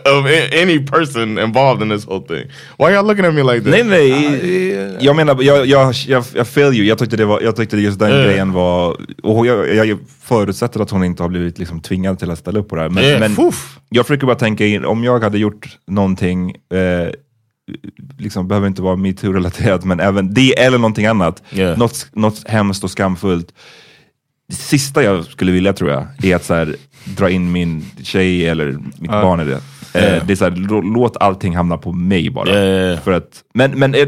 of 0.05 0.25
any 0.53 0.79
person 0.87 1.37
involved 1.37 1.81
in 1.83 1.89
this 1.89 2.05
whole 2.05 2.21
thing 2.27 2.47
why 2.77 2.91
y'all 2.93 3.03
looking 3.07 3.25
at 3.25 3.33
me 3.33 3.43
like 3.43 3.61
that 3.63 3.71
Nej, 3.71 3.83
nej. 3.83 4.97
Jag 4.99 5.15
menar, 5.15 5.41
jag, 5.41 5.65
jag, 5.65 5.93
jag, 6.07 6.23
jag 6.35 6.47
feel 6.47 6.73
you. 6.73 6.85
Jag 6.85 6.97
tyckte, 6.97 7.17
det 7.17 7.25
var, 7.25 7.41
jag 7.41 7.55
tyckte 7.55 7.77
just 7.77 7.99
den 7.99 8.09
Yeah. 8.09 8.25
grejen 8.25 8.51
var... 8.53 8.97
Och 9.23 9.45
jag, 9.47 9.75
jag 9.87 9.97
förutsätter 10.23 10.79
att 10.79 10.89
hon 10.89 11.03
inte 11.03 11.23
har 11.23 11.29
blivit 11.29 11.59
liksom 11.59 11.81
tvingad 11.81 12.19
till 12.19 12.31
att 12.31 12.39
ställa 12.39 12.59
upp 12.59 12.69
på 12.69 12.75
det 12.75 12.81
här. 12.81 12.89
Men, 12.89 13.03
Yeah, 13.03 13.19
men 13.19 13.35
foof. 13.35 13.79
jag 13.89 14.07
försöker 14.07 14.25
bara 14.27 14.35
tänka 14.35 14.65
in, 14.65 14.85
om 14.85 15.03
jag 15.03 15.23
hade 15.23 15.37
gjort 15.37 15.77
någonting, 15.87 16.49
eh, 16.73 17.09
liksom 18.19 18.47
behöver 18.47 18.67
inte 18.67 18.81
vara 18.81 18.95
metoo-relaterat, 18.95 19.85
men 19.85 19.99
även 19.99 20.33
det 20.33 20.59
eller 20.59 20.77
någonting 20.77 21.05
annat. 21.05 21.43
Yeah. 21.51 21.77
Något, 21.77 22.07
något 22.13 22.47
hemskt 22.47 22.83
och 22.83 22.91
skamfullt. 22.91 23.53
Det 24.49 24.55
sista 24.55 25.03
jag 25.03 25.25
skulle 25.25 25.51
vilja 25.51 25.73
tror 25.73 25.91
jag, 25.91 26.05
är 26.25 26.35
att 26.35 26.45
så 26.45 26.53
här, 26.53 26.75
dra 27.05 27.29
in 27.29 27.51
min 27.51 27.85
tjej 28.03 28.45
eller 28.49 28.77
mitt 28.97 29.11
barn 29.11 29.39
i 29.41 29.45
det. 29.45 29.59
Eh, 29.93 30.23
det 30.25 30.33
är 30.33 30.35
så 30.35 30.43
här, 30.43 30.51
lå- 30.51 30.93
låt 30.93 31.17
allting 31.17 31.55
hamna 31.55 31.77
på 31.77 31.91
mig 31.91 32.29
bara. 32.29 32.49
Ja, 32.49 32.89
ja. 32.89 32.97
För 32.97 33.11
att, 33.11 33.43
men, 33.53 33.71
men, 33.79 33.95
eh, 33.95 34.07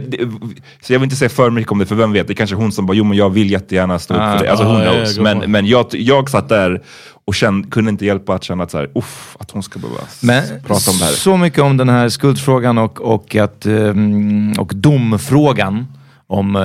så 0.81 0.93
jag 0.93 0.99
vill 0.99 1.03
inte 1.03 1.15
säga 1.15 1.29
för 1.29 1.49
mycket 1.49 1.71
om 1.71 1.79
det, 1.79 1.85
för 1.85 1.95
vem 1.95 2.11
vet, 2.13 2.27
det 2.27 2.33
är 2.33 2.35
kanske 2.35 2.55
hon 2.55 2.71
som 2.71 2.85
bara, 2.85 2.93
jo 2.93 3.03
men 3.03 3.17
jag 3.17 3.29
vill 3.29 3.51
jättegärna 3.51 3.99
stå 3.99 4.13
upp 4.13 4.19
för 4.19 4.39
det. 4.43 4.49
Alltså 4.51 4.65
Ah, 4.65 4.83
ja, 4.83 4.91
knows. 4.93 5.19
men 5.19 5.51
men 5.51 5.65
jag, 5.65 5.85
jag 5.91 6.29
satt 6.29 6.49
där 6.49 6.81
och 7.25 7.35
kände, 7.35 7.67
kunde 7.67 7.89
inte 7.91 8.05
hjälpa 8.05 8.33
att 8.35 8.43
känna 8.43 8.63
att, 8.63 8.71
så 8.71 8.77
här, 8.77 8.89
uff, 8.95 9.35
att 9.39 9.51
hon 9.51 9.63
ska 9.63 9.79
behöva 9.79 10.01
Men 10.21 10.43
prata 10.67 10.91
om 10.91 10.97
det 10.97 11.05
här. 11.05 11.11
så 11.11 11.37
mycket 11.37 11.59
om 11.59 11.77
den 11.77 11.89
här 11.89 12.09
skuldfrågan 12.09 12.77
och, 12.77 13.01
och, 13.01 13.35
att, 13.35 13.65
ehm, 13.65 14.53
och 14.57 14.71
domfrågan. 14.75 15.87
Om 16.31 16.55
eh, 16.55 16.61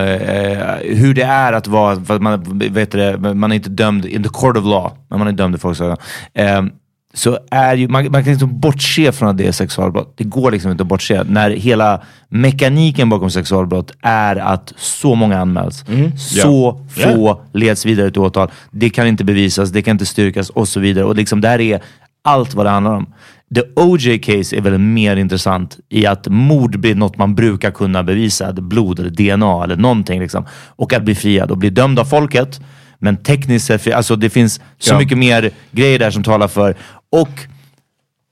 hur 0.96 1.14
det 1.14 1.22
är 1.22 1.52
att 1.52 1.66
vara, 1.66 2.05
för 2.05 2.16
att 2.16 2.22
man, 2.22 2.59
vet 2.59 2.90
det, 2.90 3.18
man 3.35 3.52
är 3.52 3.57
inte 3.57 3.70
dömd 3.70 4.05
in 4.07 4.22
the 4.22 4.29
court 4.29 4.57
of 4.57 4.64
law, 4.64 4.90
men 5.11 5.18
man 5.18 5.29
är 5.29 5.33
dömd 5.33 5.55
i 5.55 5.59
folks 5.59 5.81
ögon. 5.81 5.96
Ehm, 6.35 6.70
så 7.14 7.38
är 7.50 7.74
ju, 7.76 7.88
man, 7.88 8.11
man 8.11 8.24
kan 8.24 8.33
liksom 8.33 8.61
bortse 8.61 9.12
från 9.12 9.29
att 9.29 9.38
det 9.38 9.46
är 9.46 9.52
sexualbrott. 9.52 10.14
Det 10.16 10.24
går 10.24 10.50
liksom 10.50 10.70
inte 10.70 10.83
att 10.83 10.88
bortse. 10.88 11.24
När 11.24 11.50
hela 11.50 12.02
mekaniken 12.29 13.09
bakom 13.09 13.31
sexualbrott 13.31 13.92
är 14.02 14.37
att 14.37 14.72
så 14.76 15.14
många 15.14 15.38
anmäls. 15.40 15.85
Så 16.16 16.81
Ja. 16.96 17.05
få 17.05 17.40
leds 17.52 17.87
vidare 17.87 18.11
till 18.11 18.20
åtal. 18.20 18.50
Det 18.70 18.90
kan 18.90 19.07
inte 19.07 19.24
bevisas, 19.24 19.70
det 19.70 19.83
kan 19.83 19.92
inte 19.92 20.07
styrkas 20.07 20.50
och 20.50 20.68
så 20.68 20.81
vidare. 20.81 21.05
Och 21.05 21.16
liksom 21.16 21.40
där 21.40 21.61
är 21.61 21.81
allt 22.24 22.55
vad 22.55 22.66
det 22.66 22.70
handlar 22.70 22.94
om. 22.94 23.07
The 23.55 23.63
OJ 23.77 24.19
case 24.19 24.57
är 24.57 24.61
väl 24.61 24.79
mer 24.79 25.17
intressant 25.17 25.79
i 25.89 26.07
att 26.07 26.29
mord 26.29 26.81
blir 26.81 26.95
något 26.95 27.17
man 27.17 27.35
brukar 27.35 27.71
kunna 27.71 28.03
bevisa. 28.03 28.53
Blod 28.53 28.99
eller 29.01 29.11
DNA 29.11 29.65
eller 29.65 29.77
någonting. 29.77 30.21
Liksom. 30.21 30.47
Och 30.77 30.93
att 30.93 31.03
bli 31.05 31.15
friad 31.15 31.51
och 31.51 31.59
bli 31.59 31.71
dömd 31.71 31.99
av 31.99 32.05
folket. 32.05 32.61
Men 32.99 33.17
tekniskt 33.17 33.67
sett, 33.67 33.93
alltså 33.95 34.17
det 34.17 34.31
finns 34.31 34.61
så 34.79 34.95
Ja. 34.95 34.99
mycket 34.99 35.19
mer 35.19 35.51
grejer 35.71 35.99
där 35.99 36.11
som 36.11 36.23
talar 36.23 36.49
för. 36.49 36.75
Och 37.13 37.31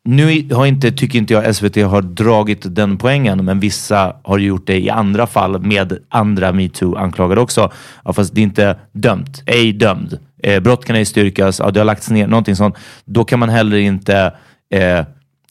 nu 0.04 0.48
har 0.52 0.66
inte, 0.66 0.92
tycker 0.92 1.18
inte 1.18 1.34
jag 1.34 1.56
SVT 1.56 1.76
har 1.76 2.02
dragit 2.02 2.74
den 2.74 2.96
poängen, 2.96 3.44
men 3.44 3.60
vissa 3.60 4.16
har 4.24 4.38
gjort 4.38 4.66
det 4.66 4.80
i 4.80 4.90
andra 4.90 5.26
fall 5.26 5.60
med 5.60 5.98
andra 6.08 6.52
metoo-anklagade 6.52 7.40
också. 7.40 7.72
Ja, 8.04 8.12
fast 8.12 8.34
det 8.34 8.40
är 8.40 8.42
inte 8.42 8.76
dömt, 8.92 9.42
ej 9.46 9.72
dömd. 9.72 10.18
Eh, 10.42 10.60
brott 10.60 10.84
kan 10.84 10.96
ej 10.96 11.04
styrkas, 11.04 11.58
ja, 11.58 11.70
det 11.70 11.80
har 11.80 11.84
lagts 11.84 12.10
ner, 12.10 12.26
någonting 12.26 12.56
sånt. 12.56 12.76
Då 13.04 13.24
kan 13.24 13.38
man 13.38 13.48
heller 13.48 13.76
inte 13.76 14.32
eh, 14.70 15.04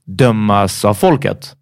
dömas 0.05 0.85
av 0.85 0.93
folket. 0.93 1.55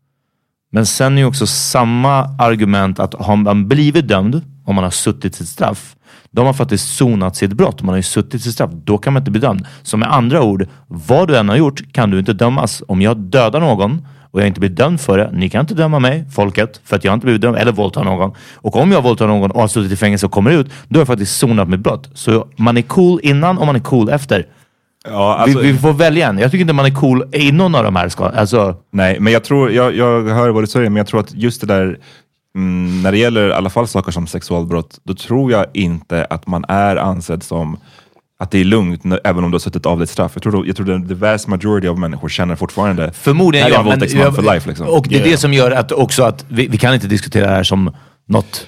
Men 0.71 0.85
sen 0.85 1.17
är 1.17 1.21
ju 1.21 1.27
också 1.27 1.47
samma 1.47 2.35
argument 2.39 2.99
att 2.99 3.13
har 3.13 3.35
man 3.35 3.67
blivit 3.67 4.07
dömd, 4.07 4.41
om 4.65 4.75
man 4.75 4.83
har 4.83 4.91
suttit 4.91 5.35
sitt 5.35 5.47
straff, 5.47 5.95
då 6.31 6.41
har 6.41 6.45
man 6.45 6.53
faktiskt 6.53 6.95
sonat 6.95 7.35
sitt 7.35 7.53
brott. 7.53 7.81
Man 7.81 7.89
har 7.89 7.97
ju 7.97 8.03
suttit 8.03 8.41
sitt 8.41 8.53
straff. 8.53 8.71
Då 8.73 8.97
kan 8.97 9.13
man 9.13 9.21
inte 9.21 9.31
bli 9.31 9.41
dömd. 9.41 9.67
Så 9.81 9.97
med 9.97 10.13
andra 10.13 10.43
ord, 10.43 10.67
vad 10.87 11.27
du 11.27 11.37
än 11.37 11.49
har 11.49 11.55
gjort 11.55 11.93
kan 11.93 12.11
du 12.11 12.19
inte 12.19 12.33
dömas. 12.33 12.83
Om 12.87 13.01
jag 13.01 13.17
dödar 13.17 13.59
någon 13.59 14.07
och 14.31 14.41
jag 14.41 14.47
inte 14.47 14.59
blir 14.59 14.69
dömd 14.69 15.01
för 15.01 15.17
det, 15.17 15.29
ni 15.33 15.49
kan 15.49 15.61
inte 15.61 15.73
döma 15.73 15.99
mig, 15.99 16.25
folket, 16.35 16.81
för 16.83 16.95
att 16.95 17.03
jag 17.03 17.13
inte 17.13 17.25
blivit 17.25 17.41
dömd, 17.41 17.57
eller 17.57 17.71
våldtar 17.71 18.03
någon. 18.03 18.31
Och 18.55 18.75
om 18.75 18.91
jag 18.91 19.01
våldtar 19.01 19.27
någon 19.27 19.51
och 19.51 19.61
har 19.61 19.67
suttit 19.67 19.91
i 19.91 19.95
fängelse 19.95 20.25
och 20.25 20.31
kommer 20.31 20.51
ut, 20.51 20.67
då 20.87 20.97
har 20.97 21.01
jag 21.01 21.07
faktiskt 21.07 21.37
sonat 21.37 21.69
mitt 21.69 21.79
brott. 21.79 22.09
Så 22.13 22.47
man 22.55 22.77
är 22.77 22.81
cool 22.81 23.19
innan 23.23 23.57
och 23.57 23.65
man 23.65 23.75
är 23.75 23.79
cool 23.79 24.09
efter. 24.09 24.45
Ja, 25.03 25.35
alltså, 25.35 25.59
vi, 25.59 25.71
vi 25.71 25.77
får 25.77 25.93
välja 25.93 26.27
en. 26.27 26.37
Jag 26.37 26.51
tycker 26.51 26.61
inte 26.61 26.73
man 26.73 26.85
är 26.85 26.95
cool 26.95 27.29
i 27.31 27.51
någon 27.51 27.75
av 27.75 27.83
de 27.83 27.95
här. 27.95 28.09
Ska, 28.09 28.25
alltså, 28.25 28.75
Nej, 28.91 29.19
men 29.19 29.33
jag 29.33 29.43
tror, 29.43 29.71
jag, 29.71 29.95
jag 29.95 30.23
hör 30.23 30.49
vad 30.49 30.63
du 30.63 30.67
säger, 30.67 30.89
men 30.89 30.97
jag 30.97 31.07
tror 31.07 31.19
att 31.19 31.33
just 31.33 31.61
det 31.61 31.67
där, 31.67 31.99
mm, 32.55 33.01
när 33.03 33.11
det 33.11 33.17
gäller 33.17 33.49
i 33.49 33.53
alla 33.53 33.69
fall 33.69 33.87
saker 33.87 34.11
som 34.11 34.27
sexualbrott, 34.27 34.99
då 35.03 35.13
tror 35.13 35.51
jag 35.51 35.65
inte 35.73 36.25
att 36.29 36.47
man 36.47 36.65
är 36.67 36.95
ansedd 36.95 37.43
som 37.43 37.77
att 38.39 38.51
det 38.51 38.59
är 38.59 38.63
lugnt 38.63 39.03
när, 39.03 39.19
även 39.23 39.43
om 39.43 39.51
du 39.51 39.55
har 39.55 39.59
suttit 39.59 39.85
av 39.85 39.99
ditt 39.99 40.09
straff. 40.09 40.31
Jag 40.35 40.43
tror, 40.43 40.67
jag 40.67 40.75
tror 40.75 40.85
den 40.85 41.07
the 41.07 41.13
vast 41.13 41.47
majority 41.47 41.87
av 41.87 41.99
människor 41.99 42.29
känner 42.29 42.55
fortfarande 42.55 43.11
Förmodligen 43.13 43.63
här 43.63 43.71
är 43.71 43.73
ja. 43.73 43.79
en 43.79 43.85
men- 43.85 43.99
våldtäktsman 43.99 44.33
for 44.33 44.53
life. 44.53 44.69
Liksom. 44.69 44.87
Och 44.87 45.05
det 45.09 45.19
är 45.19 45.23
det 45.23 45.37
som 45.37 45.53
gör 45.53 45.71
att 45.71 45.91
också 45.91 46.23
att 46.23 46.45
vi, 46.47 46.67
vi 46.67 46.77
kan 46.77 46.93
inte 46.93 47.07
diskutera 47.07 47.47
det 47.47 47.53
här 47.53 47.63
som 47.63 47.95
något 48.27 48.67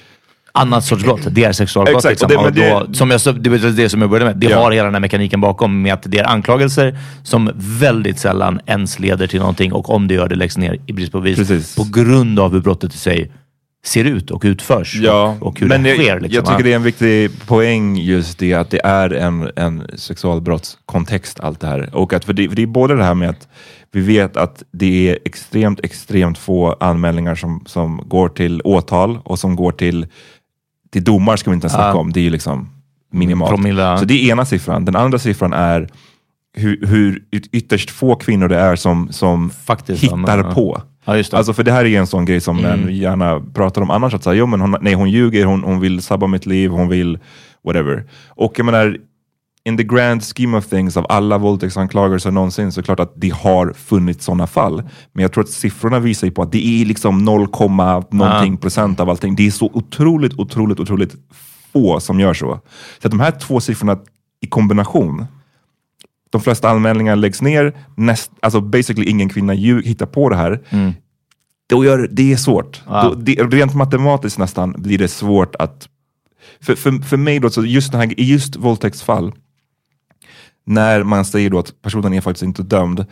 annat 0.58 0.84
sorts 0.84 1.04
brott. 1.04 1.20
Det 1.30 1.44
är 1.44 1.52
sexualbrott. 1.52 1.96
Exakt, 1.96 2.12
Liksom. 2.12 2.28
det- 2.28 2.36
Och 2.36 2.44
men 2.44 2.54
det- 2.54 2.86
då, 2.88 2.94
som 2.94 3.10
jag, 3.10 3.20
det 3.42 3.50
var 3.50 3.58
det 3.76 3.88
som 3.88 4.00
jag 4.00 4.10
började 4.10 4.30
med. 4.30 4.36
Det 4.40 4.46
Ja. 4.46 4.58
har 4.62 4.72
hela 4.72 4.84
den 4.84 4.94
här 4.94 5.00
mekaniken 5.00 5.40
bakom 5.40 5.82
med 5.82 5.94
att 5.94 6.02
det 6.06 6.18
är 6.18 6.28
anklagelser 6.28 6.98
som 7.22 7.50
väldigt 7.54 8.18
sällan 8.18 8.60
ens 8.66 8.98
leder 8.98 9.26
till 9.26 9.38
någonting 9.40 9.72
och 9.72 9.90
om 9.90 10.08
det 10.08 10.14
gör 10.14 10.28
det 10.28 10.34
läggs 10.34 10.58
ner 10.58 10.78
i 10.86 10.92
brist 10.92 11.12
på 11.12 11.20
bevis 11.20 11.36
Precis. 11.38 11.76
på 11.76 11.84
grund 11.92 12.38
av 12.38 12.52
hur 12.52 12.60
brottet 12.60 12.94
i 12.94 12.98
sig 12.98 13.32
ser 13.86 14.04
ut 14.04 14.30
och 14.30 14.42
utförs 14.44 14.94
Ja, 14.94 15.36
och, 15.40 15.46
och 15.46 15.60
hur 15.60 15.66
men 15.68 15.82
det 15.82 15.88
jag, 15.88 15.98
sker. 15.98 16.20
Liksom. 16.20 16.34
jag 16.34 16.46
tycker 16.46 16.64
det 16.64 16.72
är 16.72 16.76
en 16.76 16.82
viktig 16.82 17.46
poäng 17.46 17.96
just 17.96 18.38
det 18.38 18.54
att 18.54 18.70
det 18.70 18.80
är 18.84 19.10
en, 19.14 19.50
en 19.56 19.82
sexualbrottskontext 19.94 21.40
allt 21.40 21.60
det 21.60 21.66
här. 21.66 21.90
Och 21.96 22.12
att, 22.12 22.24
för, 22.24 22.32
det, 22.32 22.48
för 22.48 22.56
det 22.56 22.62
är 22.62 22.66
både 22.66 22.96
det 22.96 23.04
här 23.04 23.14
med 23.14 23.30
att 23.30 23.48
vi 23.92 24.00
vet 24.00 24.36
att 24.36 24.62
det 24.72 25.10
är 25.10 25.18
extremt, 25.24 25.80
extremt 25.82 26.38
få 26.38 26.76
anmälningar 26.80 27.34
som, 27.34 27.64
som 27.66 28.02
går 28.08 28.28
till 28.28 28.60
åtal 28.64 29.18
och 29.24 29.38
som 29.38 29.56
går 29.56 29.72
till, 29.72 30.06
till 30.94 31.04
domar 31.04 31.36
ska 31.36 31.50
vi 31.50 31.54
inte 31.54 31.64
ens 31.64 31.74
snacka 31.74 31.96
om. 31.98 32.12
Det 32.12 32.20
är 32.20 32.24
ju 32.24 32.30
liksom 32.30 32.68
minimalt. 33.12 33.50
Promille. 33.50 33.98
Så 33.98 34.04
det 34.04 34.14
är 34.14 34.30
ena 34.32 34.44
siffran. 34.44 34.84
Den 34.84 34.96
andra 34.96 35.18
siffran 35.18 35.52
är 35.52 35.88
hur, 36.56 36.86
hur 36.86 37.22
yt- 37.32 37.48
ytterst 37.52 37.90
få 37.90 38.14
kvinnor 38.14 38.48
det 38.48 38.58
är 38.58 38.76
som, 38.76 39.08
som 39.12 39.50
Faktiskt, 39.50 40.04
hittar 40.04 40.38
ja, 40.38 40.54
på. 40.54 40.82
Ja, 41.04 41.12
det. 41.12 41.32
Alltså 41.34 41.52
för 41.52 41.62
det 41.62 41.72
här 41.72 41.84
är 41.84 41.98
en 42.00 42.06
sån 42.06 42.24
grej 42.24 42.40
som 42.40 42.58
Mm. 42.64 42.90
gärna 42.92 43.40
pratar 43.54 43.82
om 43.82 43.90
annars. 43.90 44.14
Att 44.14 44.24
säga, 44.24 44.34
jo, 44.34 44.46
men 44.46 44.60
hon, 44.60 44.76
nej, 44.80 44.94
hon 44.94 45.10
ljuger, 45.10 45.44
hon, 45.44 45.62
hon 45.64 45.80
vill 45.80 46.02
sabba 46.02 46.26
mitt 46.26 46.46
liv, 46.46 46.70
hon 46.70 46.88
vill 46.88 47.18
whatever. 47.64 48.04
Och 48.28 48.52
jag 48.58 48.64
menar, 48.66 48.96
in 49.64 49.76
the 49.76 49.84
grand 49.84 50.22
scheme 50.24 50.58
of 50.58 50.66
things, 50.66 50.96
av 50.96 51.06
alla 51.08 51.38
våldtäktsanklagelser 51.38 52.30
någonsin, 52.30 52.72
så 52.72 52.80
är 52.80 52.82
det 52.82 52.86
klart 52.86 53.00
att 53.00 53.12
det 53.16 53.28
har 53.28 53.72
funnits 53.72 54.24
sådana 54.24 54.46
fall. 54.46 54.82
Men 55.12 55.22
jag 55.22 55.32
tror 55.32 55.44
att 55.44 55.50
siffrorna 55.50 55.98
visar 55.98 56.30
på 56.30 56.42
att 56.42 56.52
det 56.52 56.66
är 56.66 56.84
liksom 56.84 57.18
0, 57.18 57.48
någonting 58.10 58.56
procent 58.56 59.00
av 59.00 59.10
allting. 59.10 59.36
Det 59.36 59.46
är 59.46 59.50
så 59.50 59.70
otroligt, 59.74 60.34
otroligt, 60.38 60.80
otroligt 60.80 61.14
få 61.72 62.00
som 62.00 62.20
gör 62.20 62.34
så. 62.34 62.60
Så 63.02 63.08
att 63.08 63.10
de 63.10 63.20
här 63.20 63.30
två 63.30 63.60
siffrorna 63.60 63.98
i 64.40 64.46
kombination, 64.46 65.26
de 66.30 66.40
flesta 66.40 66.68
anmälningar 66.68 67.16
läggs 67.16 67.42
ner, 67.42 67.76
näst, 67.96 68.30
alltså 68.42 68.60
basically 68.60 69.10
ingen 69.10 69.28
kvinna 69.28 69.54
ljug, 69.54 69.86
hittar 69.86 70.06
på 70.06 70.28
det 70.28 70.36
här. 70.36 70.60
Då 71.66 71.84
gör, 71.84 72.08
det 72.12 72.32
är 72.32 72.36
svårt. 72.36 72.82
Då, 73.02 73.14
det, 73.14 73.32
rent 73.32 73.74
matematiskt 73.74 74.38
nästan 74.38 74.74
blir 74.78 74.98
det 74.98 75.08
svårt 75.08 75.54
att... 75.54 75.88
För, 76.60 76.74
för, 76.74 76.92
för 76.92 77.16
mig 77.16 77.38
då, 77.38 77.50
så 77.50 77.64
just, 77.64 77.92
den 77.92 78.00
här, 78.00 78.20
just 78.20 78.56
våldtäktsfall, 78.56 79.32
när 80.66 81.02
man 81.02 81.24
säger 81.24 81.50
då 81.50 81.58
att 81.58 81.82
personen 81.82 82.12
är 82.14 82.20
faktiskt 82.20 82.42
inte 82.42 82.62
dömd, 82.62 83.06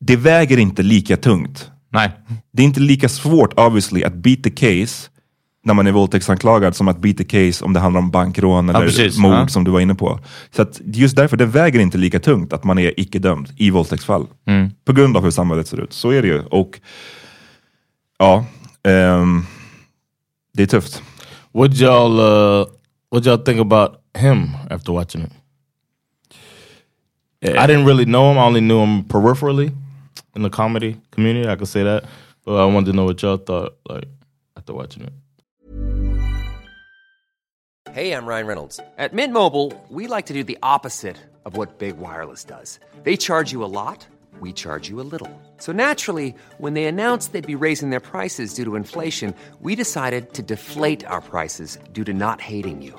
det 0.00 0.16
väger 0.16 0.58
inte 0.58 0.82
lika 0.82 1.16
tungt. 1.16 1.70
Nej. 1.92 2.10
Det 2.52 2.62
är 2.62 2.66
inte 2.66 2.80
lika 2.80 3.08
svårt 3.08 3.58
obviously 3.58 4.02
att 4.04 4.14
beat 4.14 4.42
the 4.42 4.50
case 4.50 5.10
när 5.64 5.74
man 5.74 5.86
är 5.86 5.92
våldtäktsanklagad 5.92 6.76
som 6.76 6.88
att 6.88 6.98
beat 6.98 7.16
the 7.16 7.24
case 7.24 7.64
om 7.64 7.72
det 7.72 7.80
handlar 7.80 7.98
om 8.00 8.10
bankrån 8.10 8.68
eller 8.68 8.80
precis. 8.80 9.18
mord 9.18 9.34
Ja. 9.34 9.48
som 9.48 9.64
du 9.64 9.70
var 9.70 9.80
inne 9.80 9.94
på. 9.94 10.20
Så 10.50 10.62
att 10.62 10.80
just 10.84 11.16
därför, 11.16 11.36
det 11.36 11.46
väger 11.46 11.80
inte 11.80 11.98
lika 11.98 12.20
tungt 12.20 12.52
att 12.52 12.64
man 12.64 12.78
är 12.78 13.00
icke 13.00 13.18
dömd 13.18 13.52
i 13.56 13.70
våldtäktsfall. 13.70 14.26
Mm. 14.46 14.70
På 14.84 14.92
grund 14.92 15.16
av 15.16 15.24
hur 15.24 15.30
samhället 15.30 15.68
ser 15.68 15.80
ut. 15.80 15.92
Så 15.92 16.10
är 16.10 16.22
det 16.22 16.28
ju. 16.28 16.42
Och 16.44 16.80
ja, 18.18 18.44
ehm, 18.88 19.42
det 20.52 20.62
är 20.62 20.66
tufft. 20.66 21.02
What 21.52 21.70
y'all 21.70 22.20
uh, 22.20 22.66
what 23.10 23.24
y'all 23.24 23.44
think 23.44 23.60
about 23.60 23.90
him 24.18 24.48
after 24.70 24.92
watching 24.92 25.22
it? 25.22 25.32
I 27.44 27.66
didn't 27.66 27.84
really 27.84 28.06
know 28.06 28.30
him. 28.30 28.38
I 28.38 28.44
only 28.44 28.62
knew 28.62 28.80
him 28.80 29.04
peripherally 29.04 29.74
in 30.34 30.42
the 30.42 30.50
comedy 30.50 31.00
community. 31.10 31.48
I 31.48 31.56
could 31.56 31.68
say 31.68 31.82
that, 31.82 32.04
but 32.44 32.54
I 32.54 32.64
wanted 32.64 32.86
to 32.86 32.92
know 32.94 33.04
what 33.04 33.20
y'all 33.22 33.36
thought 33.36 33.76
like 33.88 34.08
after 34.56 34.72
watching 34.72 35.02
it. 35.04 35.12
Hey, 37.92 38.12
I'm 38.12 38.26
Ryan 38.26 38.46
Reynolds. 38.46 38.80
At 38.98 39.12
Mint 39.12 39.32
Mobile, 39.32 39.72
we 39.88 40.08
like 40.08 40.26
to 40.26 40.32
do 40.32 40.42
the 40.42 40.58
opposite 40.62 41.16
of 41.44 41.56
what 41.56 41.78
Big 41.78 41.98
Wireless 41.98 42.42
does. 42.42 42.80
They 43.04 43.16
charge 43.16 43.52
you 43.52 43.62
a 43.62 43.66
lot, 43.66 44.06
we 44.40 44.52
charge 44.52 44.88
you 44.88 45.00
a 45.00 45.06
little. 45.06 45.30
So 45.58 45.70
naturally, 45.70 46.34
when 46.58 46.74
they 46.74 46.86
announced 46.86 47.32
they'd 47.32 47.46
be 47.46 47.54
raising 47.54 47.90
their 47.90 48.00
prices 48.00 48.54
due 48.54 48.64
to 48.64 48.74
inflation, 48.74 49.34
we 49.60 49.76
decided 49.76 50.32
to 50.34 50.42
deflate 50.42 51.04
our 51.04 51.20
prices 51.20 51.78
due 51.92 52.04
to 52.04 52.12
not 52.12 52.40
hating 52.40 52.82
you. 52.82 52.98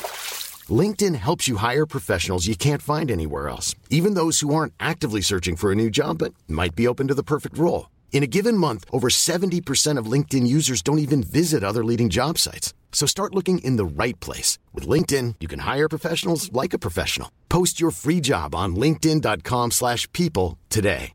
LinkedIn 0.71 1.15
helps 1.15 1.47
you 1.47 1.57
hire 1.57 1.85
professionals 1.85 2.45
you 2.45 2.55
can't 2.55 2.81
find 2.81 3.09
anywhere 3.09 3.49
else, 3.49 3.73
even 3.89 4.13
those 4.13 4.41
who 4.41 4.53
aren't 4.53 4.73
actively 4.79 5.21
searching 5.21 5.55
for 5.55 5.71
a 5.71 5.75
new 5.75 5.89
job 5.89 6.19
but 6.19 6.33
might 6.47 6.75
be 6.75 6.87
open 6.87 7.07
to 7.07 7.15
the 7.15 7.23
perfect 7.23 7.57
role. 7.57 7.89
In 8.11 8.23
a 8.23 8.27
given 8.27 8.55
month, 8.57 8.85
over 8.91 9.07
70% 9.09 9.97
of 9.97 10.11
LinkedIn 10.11 10.45
users 10.45 10.83
don't 10.83 10.99
even 10.99 11.23
visit 11.23 11.63
other 11.63 11.83
leading 11.83 12.09
job 12.09 12.37
sites. 12.37 12.75
So 12.91 13.07
start 13.07 13.33
looking 13.33 13.59
in 13.63 13.77
the 13.77 14.03
right 14.03 14.19
place. 14.19 14.59
With 14.73 14.87
LinkedIn, 14.87 15.35
you 15.39 15.47
can 15.47 15.59
hire 15.59 15.89
professionals 15.89 16.51
like 16.51 16.75
a 16.75 16.79
professional. 16.79 17.31
Post 17.49 17.81
your 17.81 17.91
free 17.91 18.19
job 18.21 18.53
on 18.53 18.75
linkedin.com 18.75 19.71
slash 19.71 20.07
people 20.11 20.59
today. 20.69 21.13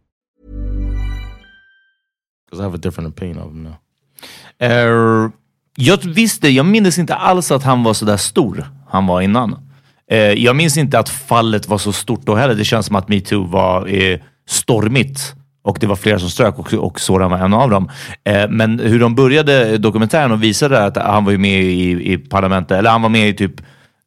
Because 2.46 2.60
I 2.60 2.64
have 2.64 2.74
a 2.74 2.78
different 2.78 3.08
opinion 3.08 3.38
of 3.38 3.50
him 3.50 3.62
now. 3.64 3.78
Eh, 4.58 5.30
jag 5.76 6.04
visste, 6.04 6.48
jag 6.48 6.66
minns 6.66 6.98
inte 6.98 7.14
alls 7.14 7.50
att 7.50 7.62
han 7.62 7.82
var 7.82 7.94
så 7.94 8.04
där 8.04 8.16
stor 8.16 8.66
han 8.88 9.06
var 9.06 9.20
innan. 9.20 9.56
Eh, 10.10 10.18
jag 10.18 10.56
minns 10.56 10.76
inte 10.76 10.98
att 10.98 11.08
fallet 11.08 11.68
var 11.68 11.78
så 11.78 11.92
stort 11.92 12.26
då 12.26 12.34
heller. 12.34 12.54
Det 12.54 12.64
känns 12.64 12.86
som 12.86 12.96
att 12.96 13.08
metoo 13.08 13.44
var 13.44 13.86
eh, 13.86 14.18
stormigt. 14.48 15.34
Och 15.64 15.78
det 15.80 15.86
var 15.86 15.96
flera 15.96 16.18
som 16.18 16.30
strök 16.30 16.58
och, 16.58 16.74
och 16.74 17.00
Soran 17.00 17.30
var 17.30 17.38
en 17.38 17.54
av 17.54 17.70
dem. 17.70 17.90
Eh, 18.24 18.48
men 18.48 18.78
hur 18.78 19.00
de 19.00 19.14
började 19.14 19.78
dokumentären 19.78 20.32
och 20.32 20.42
visade 20.42 20.84
att 20.84 20.96
han 20.96 21.24
var 21.24 21.32
ju 21.32 21.38
med 21.38 21.62
i, 21.62 22.12
i 22.12 22.18
parlamentet, 22.18 22.78
eller 22.78 22.90
han 22.90 23.02
var 23.02 23.08
med 23.08 23.28
i 23.28 23.34
typ 23.34 23.60